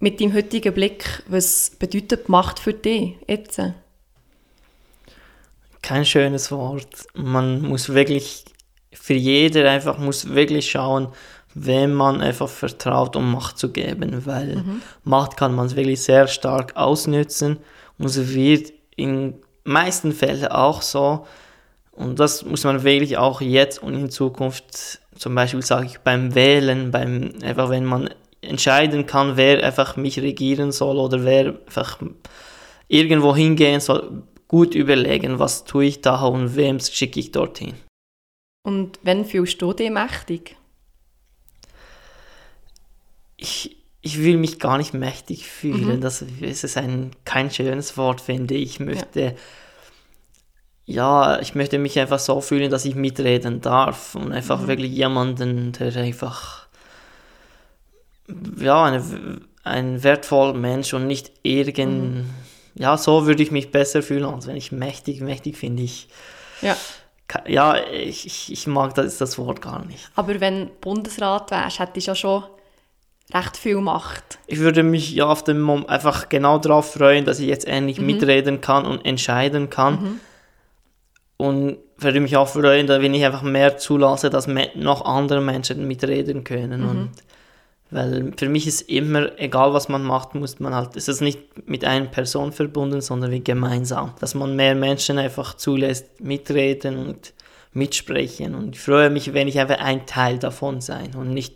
Mit 0.00 0.20
deinem 0.20 0.34
heutigen 0.34 0.72
Blick, 0.72 1.22
was 1.28 1.72
bedeutet 1.78 2.28
Macht 2.28 2.58
für 2.58 2.72
dich 2.72 3.16
jetzt? 3.28 3.60
Kein 5.82 6.04
schönes 6.06 6.50
Wort. 6.50 7.06
Man 7.14 7.62
muss 7.62 7.90
wirklich, 7.90 8.44
für 8.92 9.14
jeder 9.14 9.70
einfach 9.70 9.98
muss 9.98 10.30
wirklich 10.30 10.70
schauen, 10.70 11.08
wem 11.54 11.92
man 11.92 12.22
einfach 12.22 12.48
vertraut, 12.48 13.16
um 13.16 13.30
Macht 13.32 13.58
zu 13.58 13.70
geben, 13.70 14.24
weil 14.24 14.56
mhm. 14.56 14.82
Macht 15.04 15.36
kann 15.36 15.54
man 15.54 15.74
wirklich 15.76 16.02
sehr 16.02 16.26
stark 16.26 16.74
ausnützen 16.76 17.58
und 17.98 18.06
es 18.06 18.34
wird 18.34 18.72
in 18.96 19.34
meisten 19.62 20.12
Fällen 20.12 20.48
auch 20.48 20.82
so 20.82 21.26
und 21.96 22.18
das 22.18 22.44
muss 22.44 22.64
man 22.64 22.82
wirklich 22.82 23.16
auch 23.16 23.40
jetzt 23.40 23.82
und 23.82 23.94
in 23.94 24.10
Zukunft, 24.10 25.00
zum 25.16 25.34
Beispiel 25.34 25.62
sage 25.62 25.86
ich 25.86 25.98
beim 25.98 26.34
Wählen, 26.34 26.90
beim 26.90 27.32
einfach 27.42 27.70
wenn 27.70 27.84
man 27.84 28.10
entscheiden 28.40 29.06
kann, 29.06 29.36
wer 29.36 29.64
einfach 29.64 29.96
mich 29.96 30.20
regieren 30.20 30.72
soll 30.72 30.98
oder 30.98 31.24
wer 31.24 31.54
einfach 31.66 31.98
irgendwo 32.88 33.34
hingehen 33.34 33.80
soll, 33.80 34.22
gut 34.48 34.74
überlegen, 34.74 35.38
was 35.38 35.64
tue 35.64 35.86
ich 35.86 36.00
da 36.00 36.22
und 36.24 36.56
wem 36.56 36.78
schicke 36.80 37.20
ich 37.20 37.32
dorthin. 37.32 37.74
Und 38.66 38.98
wenn 39.02 39.24
fühlst 39.24 39.60
du 39.62 39.72
dich 39.72 39.90
mächtig? 39.90 40.56
ich, 43.44 43.76
ich 44.00 44.22
will 44.22 44.36
mich 44.36 44.58
gar 44.58 44.78
nicht 44.78 44.94
mächtig 44.94 45.46
fühlen. 45.46 45.96
Mhm. 45.96 46.00
Das 46.00 46.22
ist 46.22 46.76
ein, 46.76 47.10
kein 47.24 47.50
schönes 47.50 47.96
Wort, 47.96 48.20
finde 48.20 48.54
ich. 48.54 48.74
Ich 48.74 48.80
möchte, 48.80 49.20
ja. 49.20 49.32
Ja. 50.86 51.40
ich 51.40 51.54
möchte 51.54 51.78
mich 51.78 51.98
einfach 51.98 52.18
so 52.18 52.40
fühlen, 52.40 52.70
dass 52.70 52.84
ich 52.84 52.94
mitreden 52.94 53.60
darf 53.60 54.14
und 54.14 54.32
einfach 54.32 54.62
mhm. 54.62 54.66
wirklich 54.68 54.92
jemanden, 54.92 55.72
der 55.72 55.94
einfach, 55.96 56.66
ja, 58.58 58.84
eine, 58.84 59.02
ein 59.62 60.02
wertvoller 60.02 60.54
Mensch 60.54 60.94
und 60.94 61.06
nicht 61.06 61.32
irgend, 61.42 62.14
mhm. 62.14 62.30
ja, 62.74 62.96
so 62.96 63.26
würde 63.26 63.42
ich 63.42 63.50
mich 63.50 63.70
besser 63.70 64.02
fühlen, 64.02 64.24
als 64.24 64.46
wenn 64.46 64.56
ich 64.56 64.72
mächtig, 64.72 65.20
mächtig 65.20 65.56
finde 65.56 65.82
ich. 65.82 66.08
Ja. 66.60 66.76
Ja, 67.46 67.76
ich, 67.90 68.26
ich, 68.26 68.52
ich 68.52 68.66
mag 68.66 68.94
das, 68.94 69.18
das 69.18 69.38
Wort 69.38 69.62
gar 69.62 69.84
nicht. 69.86 70.10
Aber 70.14 70.38
wenn 70.40 70.70
Bundesrat 70.80 71.50
wärst, 71.50 71.78
hättest 71.78 72.06
du 72.06 72.10
ja 72.10 72.14
schon 72.14 72.44
recht 73.32 73.56
viel 73.56 73.80
macht. 73.80 74.38
Ich 74.46 74.58
würde 74.58 74.82
mich 74.82 75.12
ja 75.12 75.26
auf 75.26 75.42
dem 75.42 75.60
Moment 75.60 75.88
einfach 75.88 76.28
genau 76.28 76.58
darauf 76.58 76.92
freuen, 76.92 77.24
dass 77.24 77.38
ich 77.38 77.48
jetzt 77.48 77.66
endlich 77.66 77.98
mhm. 77.98 78.06
mitreden 78.06 78.60
kann 78.60 78.84
und 78.84 79.04
entscheiden 79.04 79.70
kann. 79.70 79.94
Mhm. 79.94 80.20
Und 81.36 81.78
würde 81.96 82.20
mich 82.20 82.36
auch 82.36 82.48
freuen, 82.48 82.88
wenn 82.88 83.14
ich 83.14 83.24
einfach 83.24 83.42
mehr 83.42 83.76
zulasse, 83.76 84.30
dass 84.30 84.46
noch 84.74 85.04
andere 85.04 85.40
Menschen 85.40 85.86
mitreden 85.86 86.44
können. 86.44 86.82
Mhm. 86.82 86.88
Und 86.88 87.10
weil 87.90 88.32
für 88.36 88.48
mich 88.48 88.66
ist 88.66 88.82
immer, 88.82 89.38
egal 89.38 89.72
was 89.72 89.88
man 89.88 90.02
macht, 90.02 90.34
muss 90.34 90.58
man 90.58 90.74
halt, 90.74 90.96
es 90.96 91.08
ist 91.08 91.20
nicht 91.20 91.68
mit 91.68 91.84
einer 91.84 92.06
Person 92.06 92.52
verbunden, 92.52 93.00
sondern 93.00 93.30
wie 93.30 93.42
gemeinsam. 93.42 94.14
Dass 94.20 94.34
man 94.34 94.56
mehr 94.56 94.74
Menschen 94.74 95.18
einfach 95.18 95.54
zulässt, 95.54 96.20
mitreden 96.20 96.98
und 96.98 97.32
mitsprechen. 97.72 98.54
Und 98.54 98.76
ich 98.76 98.80
freue 98.80 99.10
mich, 99.10 99.34
wenn 99.34 99.48
ich 99.48 99.58
einfach 99.58 99.78
ein 99.78 100.06
Teil 100.06 100.38
davon 100.38 100.80
sein 100.80 101.14
und 101.14 101.30
nicht 101.30 101.54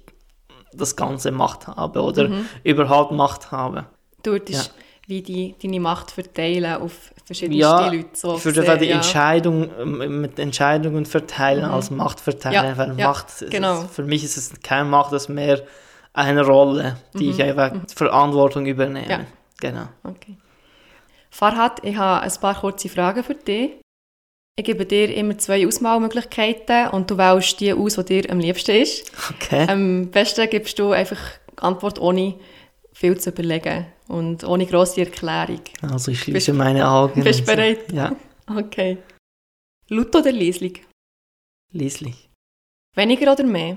das 0.73 0.97
Ganze 0.97 1.31
Macht 1.33 1.67
habe 1.67 2.03
oder 2.03 2.29
mhm. 2.29 2.47
überhaupt 2.63 3.13
Macht 3.13 3.51
habe. 3.51 3.87
Du 4.23 4.33
würdest 4.33 4.67
ja. 4.67 4.83
wie 5.07 5.23
die, 5.23 5.55
deine 5.63 5.81
Macht 5.81 6.11
verteilen 6.11 6.81
auf 6.83 7.13
verschiedenste 7.29 7.61
ja, 7.61 7.87
Leute 7.87 8.09
so 8.15 8.37
ich 8.37 8.45
würde 8.45 8.63
sehen, 8.63 8.79
die 8.81 8.87
ja. 8.87 8.97
Entscheidung 8.97 9.71
ähm, 9.81 10.21
mit 10.21 10.39
Entscheidungen 10.39 11.07
verteilen 11.07 11.65
Mhm. 11.67 11.75
als 11.75 11.91
Macht 11.91 12.19
verteilen, 12.21 12.55
Ja, 12.55 12.77
weil 12.77 12.99
ja, 12.99 13.09
Macht, 13.09 13.27
genau. 13.51 13.83
ist, 13.83 13.95
für 13.95 14.03
mich 14.03 14.25
ist 14.25 14.37
es 14.37 14.53
keine 14.63 14.89
Macht, 14.89 15.13
es 15.13 15.23
ist 15.23 15.29
mehr 15.29 15.63
eine 16.13 16.45
Rolle, 16.45 16.97
die 17.15 17.31
ich 17.31 17.41
einfach 17.43 17.73
Verantwortung 17.95 18.67
übernehme. 18.67 19.05
Mhm. 19.05 19.11
Ja. 19.11 19.21
Genau. 19.61 19.89
Okay. 20.05 20.37
Farhad, 21.31 21.85
ich 21.85 21.97
habe 21.97 22.23
ein 22.23 22.33
paar 22.41 22.55
kurze 22.61 22.89
Fragen 22.89 23.23
für 23.23 23.35
dich. 23.35 23.71
Ich 24.57 24.65
gebe 24.65 24.85
dir 24.87 25.15
immer 25.15 25.39
zwei 25.39 25.67
Auswahlmöglichkeiten 25.67 26.89
und 26.89 27.11
du 27.11 27.17
wählst 27.19 27.61
die 27.61 27.73
aus, 27.73 27.95
die 27.95 28.23
dir 28.23 28.31
am 28.33 28.41
liebsten 28.41 28.73
ist. 28.73 29.13
Okay. 29.31 29.67
Am 29.69 30.11
besten 30.11 30.51
gibst 30.51 30.79
du 30.79 30.91
einfach 30.93 31.21
Antwort 31.57 32.01
ohne 32.01 32.35
viel 32.93 33.17
zu 33.21 33.31
überlegen 33.31 33.87
und 34.09 34.43
ohne 34.45 34.67
grosse 34.67 35.01
Erklärung. 35.03 35.61
also 35.83 36.11
ich 36.11 36.19
bist- 36.19 36.25
schließe 36.25 36.53
meine 36.53 36.89
Augen. 36.89 37.23
bist 37.23 37.47
so. 37.47 37.53
bereit? 37.53 37.93
Ja, 37.93 38.15
Okay. 38.57 38.99
Laut 39.89 40.15
oder 40.17 40.33
leislich? 40.33 40.83
leislich. 41.73 42.29
Weniger 42.97 43.33
oder 43.33 43.45
mehr? 43.45 43.77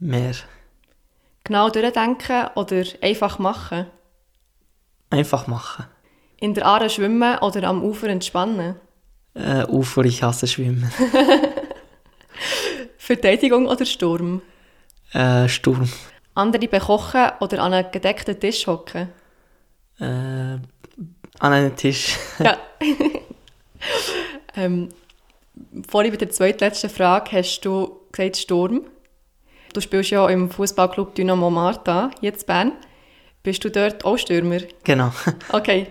Mehr. 0.00 0.34
Genau 1.44 1.70
durchdenken 1.70 2.48
oder 2.54 2.84
einfach 3.00 3.38
machen? 3.38 3.86
Einfach 5.10 5.46
machen. 5.46 5.86
In 6.38 6.54
der 6.54 6.66
Aare 6.66 6.88
schwimmen 6.90 7.38
oder 7.38 7.64
am 7.64 7.82
Ufer 7.84 8.08
entspannen? 8.08 8.76
Äh, 9.34 9.64
Ufer, 9.66 10.04
ich 10.04 10.22
hasse 10.22 10.46
Schwimmen. 10.46 10.90
Verteidigung 12.98 13.66
oder 13.66 13.84
Sturm? 13.86 14.42
Äh, 15.12 15.48
Sturm. 15.48 15.88
Andere 16.34 16.68
bekochen 16.68 17.30
oder 17.40 17.62
an 17.62 17.72
einem 17.74 17.90
gedeckten 17.90 18.38
Tisch 18.38 18.66
hocken? 18.66 19.08
Äh, 20.00 20.04
an 20.04 21.52
einen 21.52 21.76
Tisch. 21.76 22.16
Ja. 22.38 22.56
ähm, 24.56 24.88
vorhin 25.88 26.10
bei 26.12 26.16
der 26.16 26.30
zweitletzten 26.30 26.90
Frage 26.90 27.32
hast 27.32 27.60
du 27.60 28.00
gesagt 28.10 28.36
Sturm. 28.38 28.82
Du 29.72 29.80
spielst 29.80 30.10
ja 30.10 30.28
im 30.28 30.50
Fußballclub 30.50 31.14
Dynamo 31.14 31.50
Marta, 31.50 32.10
jetzt 32.20 32.46
Bern. 32.46 32.72
Bist 33.42 33.64
du 33.64 33.70
dort 33.70 34.04
auch 34.04 34.16
Stürmer? 34.16 34.60
Genau. 34.84 35.12
Okay. 35.52 35.86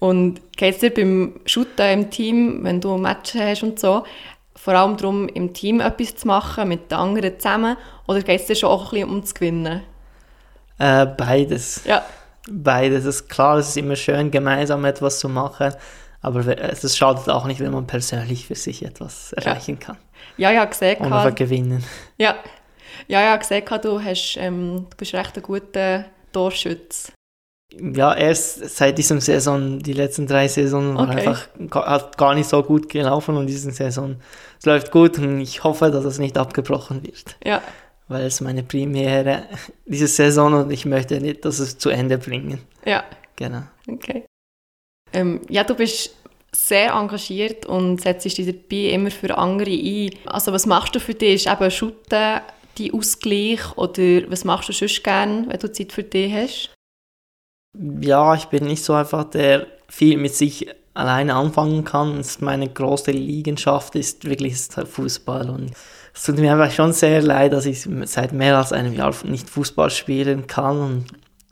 Und 0.00 0.40
geht 0.56 0.74
es 0.74 0.80
dir 0.80 0.92
beim 0.92 1.40
Shooten 1.46 1.86
im 1.86 2.10
Team, 2.10 2.60
wenn 2.62 2.80
du 2.80 2.98
Matches 2.98 3.40
hast 3.40 3.62
und 3.62 3.78
so, 3.80 4.04
vor 4.54 4.74
allem 4.74 4.98
darum, 4.98 5.28
im 5.28 5.54
Team 5.54 5.80
etwas 5.80 6.16
zu 6.16 6.26
machen, 6.26 6.68
mit 6.68 6.90
den 6.90 6.98
anderen 6.98 7.38
zusammen? 7.38 7.76
Oder 8.06 8.20
geht 8.20 8.40
es 8.40 8.46
dir 8.46 8.56
schon 8.56 8.68
auch 8.70 8.92
ein 8.92 9.00
bisschen 9.00 9.10
um 9.10 9.24
zu 9.24 9.34
gewinnen? 9.34 9.82
Äh, 10.78 11.06
beides. 11.06 11.84
Ja, 11.84 12.04
Beides. 12.50 13.04
Es 13.04 13.16
ist 13.22 13.28
klar, 13.28 13.58
es 13.58 13.68
ist 13.70 13.76
immer 13.76 13.96
schön, 13.96 14.30
gemeinsam 14.30 14.84
etwas 14.84 15.18
zu 15.18 15.28
machen, 15.28 15.74
aber 16.20 16.46
es 16.46 16.96
schadet 16.96 17.28
auch 17.28 17.46
nicht, 17.46 17.60
wenn 17.60 17.72
man 17.72 17.86
persönlich 17.86 18.46
für 18.46 18.54
sich 18.54 18.84
etwas 18.84 19.32
erreichen 19.32 19.78
kann. 19.78 19.96
ja, 20.36 20.50
ja, 20.50 20.64
gesehen. 20.64 20.98
Und 20.98 21.12
einfach 21.12 21.34
gewinnen. 21.34 21.84
Ja, 22.18 22.36
ja, 23.08 23.22
ja, 23.22 23.36
gesehen, 23.36 23.64
du, 23.82 24.02
hast, 24.02 24.36
ähm, 24.38 24.86
du 24.90 24.96
bist 24.96 25.14
recht 25.14 25.36
ein 25.36 25.42
guter 25.42 26.04
Torschütze. 26.32 27.12
Ja, 27.76 28.14
erst 28.14 28.76
seit 28.76 28.98
diesem 28.98 29.20
Saison, 29.20 29.80
die 29.80 29.94
letzten 29.94 30.26
drei 30.28 30.46
Saisonen, 30.46 30.96
war 30.96 31.08
Okay. 31.08 31.26
einfach 31.26 31.48
hat 31.88 32.16
gar 32.16 32.34
nicht 32.34 32.48
so 32.48 32.62
gut 32.62 32.88
gelaufen 32.88 33.36
und 33.36 33.46
diese 33.48 33.70
Saison, 33.72 34.16
es 34.60 34.66
läuft 34.66 34.92
gut 34.92 35.18
und 35.18 35.40
ich 35.40 35.64
hoffe, 35.64 35.90
dass 35.90 36.04
es 36.04 36.18
nicht 36.18 36.38
abgebrochen 36.38 37.02
wird, 37.02 37.36
Ja, 37.44 37.62
weil 38.08 38.24
es 38.24 38.40
meine 38.40 38.62
Premiere 38.62 39.44
diese 39.86 40.06
Saison 40.06 40.54
und 40.54 40.70
ich 40.70 40.84
möchte 40.84 41.20
nicht, 41.20 41.44
dass 41.44 41.58
es 41.58 41.78
zu 41.78 41.90
Ende 41.90 42.18
bringen. 42.18 42.60
ja, 42.84 43.04
Genau. 43.36 43.62
okay. 43.88 44.26
Ähm, 45.12 45.40
ja, 45.48 45.64
du 45.64 45.74
bist 45.74 46.14
sehr 46.52 46.92
engagiert 46.92 47.66
und 47.66 48.00
setzt 48.00 48.24
dich 48.24 48.46
dabei 48.46 48.92
immer 48.92 49.10
für 49.10 49.36
andere 49.36 49.70
ein. 49.70 50.10
Also 50.26 50.52
was 50.52 50.66
machst 50.66 50.94
du 50.94 51.00
für 51.00 51.14
dich? 51.14 51.46
Ist 51.46 51.52
eben 51.52 51.70
Shooten 51.70 52.40
die 52.78 52.92
Ausgleich 52.92 53.76
oder 53.76 54.30
was 54.30 54.44
machst 54.44 54.68
du 54.68 54.72
sonst 54.72 55.02
gerne, 55.02 55.46
wenn 55.48 55.58
du 55.58 55.72
Zeit 55.72 55.92
für 55.92 56.02
dich 56.02 56.32
hast? 56.32 56.74
Ja, 58.00 58.34
ich 58.34 58.46
bin 58.46 58.66
nicht 58.66 58.84
so 58.84 58.92
einfach, 58.94 59.24
der 59.24 59.66
viel 59.88 60.16
mit 60.16 60.34
sich 60.34 60.68
alleine 60.94 61.34
anfangen 61.34 61.84
kann. 61.84 62.24
Meine 62.40 62.68
große 62.68 63.10
Leidenschaft 63.10 63.96
ist 63.96 64.24
wirklich 64.24 64.56
halt 64.76 64.88
Fußball 64.88 65.50
und 65.50 65.72
es 66.14 66.24
tut 66.24 66.38
mir 66.38 66.52
einfach 66.52 66.70
schon 66.74 66.92
sehr 66.92 67.20
leid, 67.20 67.52
dass 67.52 67.66
ich 67.66 67.86
seit 68.04 68.32
mehr 68.32 68.56
als 68.56 68.72
einem 68.72 68.94
Jahr 68.94 69.14
nicht 69.24 69.50
Fußball 69.50 69.90
spielen 69.90 70.46
kann 70.46 70.78
und 70.78 71.04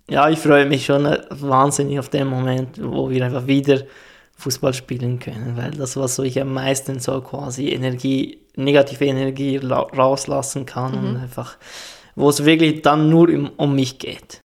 ja, 0.08 0.28
ich 0.28 0.38
freue 0.38 0.66
mich 0.66 0.84
schon 0.84 1.04
wahnsinnig 1.30 1.98
auf 1.98 2.08
den 2.08 2.26
Moment, 2.26 2.80
wo 2.82 3.08
wir 3.10 3.24
einfach 3.24 3.46
wieder 3.46 3.82
Fußball 4.36 4.74
spielen 4.74 5.18
können, 5.18 5.56
weil 5.56 5.70
das, 5.70 5.96
was 5.96 6.18
ich 6.18 6.40
am 6.40 6.52
meisten 6.52 6.98
so 6.98 7.20
quasi 7.20 7.68
Energie, 7.68 8.40
negative 8.56 9.04
Energie 9.06 9.58
la- 9.58 9.82
rauslassen 9.82 10.66
kann 10.66 10.94
und 10.94 11.16
einfach, 11.16 11.56
wo 12.16 12.28
es 12.28 12.44
wirklich 12.44 12.82
dann 12.82 13.08
nur 13.08 13.28
um 13.56 13.74
mich 13.74 13.98
geht. 13.98 14.40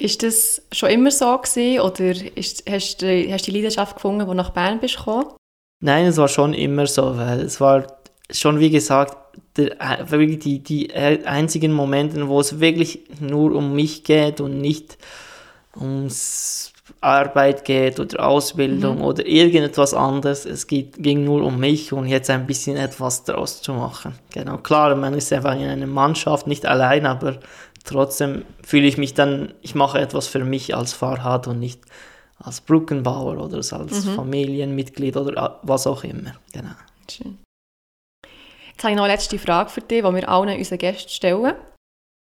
Ist 0.00 0.22
das 0.22 0.66
schon 0.72 0.90
immer 0.90 1.10
so 1.10 1.38
gewesen 1.38 1.80
oder 1.80 2.36
ist, 2.36 2.64
hast, 2.68 3.02
du, 3.02 3.32
hast 3.32 3.46
die 3.46 3.52
Leidenschaft 3.52 3.96
gefunden, 3.96 4.26
wo 4.26 4.30
du 4.30 4.36
nach 4.36 4.50
Bern 4.50 4.80
bist 4.80 4.96
gekommen? 4.96 5.26
Nein, 5.82 6.06
es 6.06 6.16
war 6.16 6.28
schon 6.28 6.52
immer 6.52 6.86
so, 6.86 7.16
weil 7.16 7.40
es 7.40 7.60
war 7.60 7.86
schon, 8.30 8.58
wie 8.58 8.70
gesagt, 8.70 9.16
der, 9.56 9.80
äh, 9.80 10.10
wirklich 10.10 10.38
die, 10.40 10.58
die 10.60 10.90
äh, 10.90 11.24
einzigen 11.24 11.72
Momente, 11.72 12.28
wo 12.28 12.40
es 12.40 12.60
wirklich 12.60 13.00
nur 13.20 13.54
um 13.54 13.74
mich 13.74 14.04
geht 14.04 14.40
und 14.40 14.60
nicht 14.60 14.98
ums 15.76 16.72
Arbeit 17.00 17.64
geht 17.64 18.00
oder 18.00 18.26
Ausbildung 18.26 19.00
oder 19.00 19.26
irgendetwas 19.26 19.94
anderes. 19.94 20.44
Es 20.44 20.66
geht, 20.66 21.02
ging 21.02 21.24
nur 21.24 21.42
um 21.42 21.58
mich 21.58 21.92
und 21.92 22.06
jetzt 22.06 22.30
ein 22.30 22.46
bisschen 22.46 22.76
etwas 22.76 23.24
daraus 23.24 23.62
zu 23.62 23.72
machen. 23.72 24.14
Genau, 24.32 24.58
klar, 24.58 24.94
man 24.96 25.14
ist 25.14 25.32
einfach 25.32 25.54
in 25.54 25.68
einer 25.68 25.86
Mannschaft, 25.86 26.46
nicht 26.46 26.66
allein, 26.66 27.06
aber 27.06 27.38
trotzdem 27.84 28.44
fühle 28.62 28.86
ich 28.86 28.98
mich 28.98 29.14
dann, 29.14 29.54
ich 29.62 29.74
mache 29.74 29.98
etwas 29.98 30.26
für 30.26 30.44
mich 30.44 30.74
als 30.74 30.92
Fahrrad 30.92 31.46
und 31.46 31.58
nicht 31.58 31.80
als 32.38 32.60
Brückenbauer 32.60 33.38
oder 33.38 33.56
als 33.56 33.70
Familienmitglied 34.16 35.16
oder 35.16 35.60
was 35.62 35.86
auch 35.86 36.04
immer. 36.04 36.34
Genau. 36.52 36.70
Schön. 37.10 37.38
Jetzt 38.80 38.84
habe 38.84 38.92
ich 38.92 38.96
noch 38.96 39.04
eine 39.04 39.12
letzte 39.12 39.38
Frage 39.38 39.68
für 39.68 39.82
dich, 39.82 40.02
die 40.02 40.14
wir 40.14 40.26
allen 40.26 40.56
unseren 40.56 40.78
Gästen 40.78 41.10
stellen. 41.10 41.54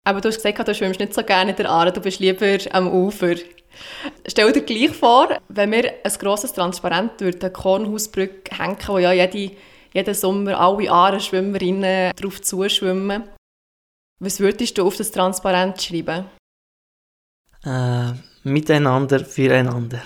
Aber 0.07 0.23
du 0.23 0.29
hast 0.29 0.37
gesagt, 0.37 0.67
du 0.67 0.75
schwimmst 0.75 0.99
nicht 0.99 1.13
so 1.13 1.23
gerne 1.23 1.51
in 1.51 1.57
der 1.59 1.69
Aare, 1.69 1.93
du 1.93 2.01
bist 2.01 2.19
lieber 2.19 2.57
am 2.73 2.89
Ufer. 2.89 3.35
Stell 4.27 4.51
dir 4.51 4.63
gleich 4.63 4.91
vor, 4.97 5.29
wenn 5.51 5.71
wir 5.71 5.93
ein 6.03 6.13
grosses 6.19 6.55
Transparent 6.55 7.21
durch 7.21 7.39
die 7.39 7.51
Kornhausbrücke 7.51 8.57
hängen, 8.57 8.79
wo 8.87 8.97
ja 8.97 9.13
jede, 9.13 9.55
jeden 9.93 10.15
Sommer 10.15 10.59
alle 10.59 10.91
Aare-Schwimmerinnen 10.91 12.17
drauf 12.17 12.41
zuschwimmen. 12.41 13.25
Was 14.19 14.41
würdest 14.41 14.79
du 14.79 14.87
auf 14.87 14.97
das 14.97 15.11
Transparent 15.11 15.83
schreiben? 15.83 16.25
Äh, 17.65 18.13
miteinander, 18.45 19.27
füreinander. 19.27 20.01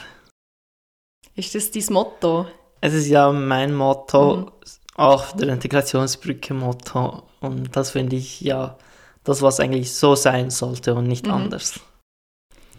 Ist 1.36 1.54
das 1.54 1.70
dein 1.70 1.84
Motto? 1.90 2.48
Es 2.80 2.92
ist 2.92 3.06
ja 3.06 3.30
mein 3.30 3.72
Motto, 3.72 4.36
Mhm. 4.36 4.50
Auch 4.96 5.32
der 5.32 5.48
Integrationsbrücke-Motto. 5.48 7.22
Und 7.40 7.76
das 7.76 7.90
finde 7.90 8.16
ich 8.16 8.40
ja 8.40 8.76
das, 9.24 9.42
was 9.42 9.60
eigentlich 9.60 9.94
so 9.94 10.14
sein 10.14 10.50
sollte 10.50 10.94
und 10.94 11.06
nicht 11.06 11.26
Mhm. 11.26 11.32
anders. 11.32 11.80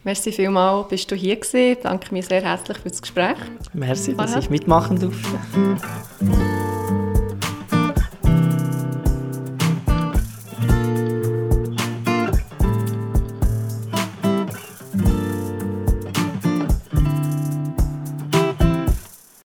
Merci 0.03 0.31
vielmals, 0.31 0.87
bist 0.89 1.09
du 1.09 1.15
hier 1.15 1.35
gewesen. 1.35 1.77
Danke 1.81 2.13
mir 2.13 2.21
sehr 2.21 2.43
herzlich 2.43 2.77
für 2.77 2.89
das 2.89 3.01
Gespräch. 3.01 3.37
Merci, 3.73 4.15
dass 4.15 4.35
ich 4.35 4.49
mitmachen 4.51 4.99
durfte. 4.99 5.39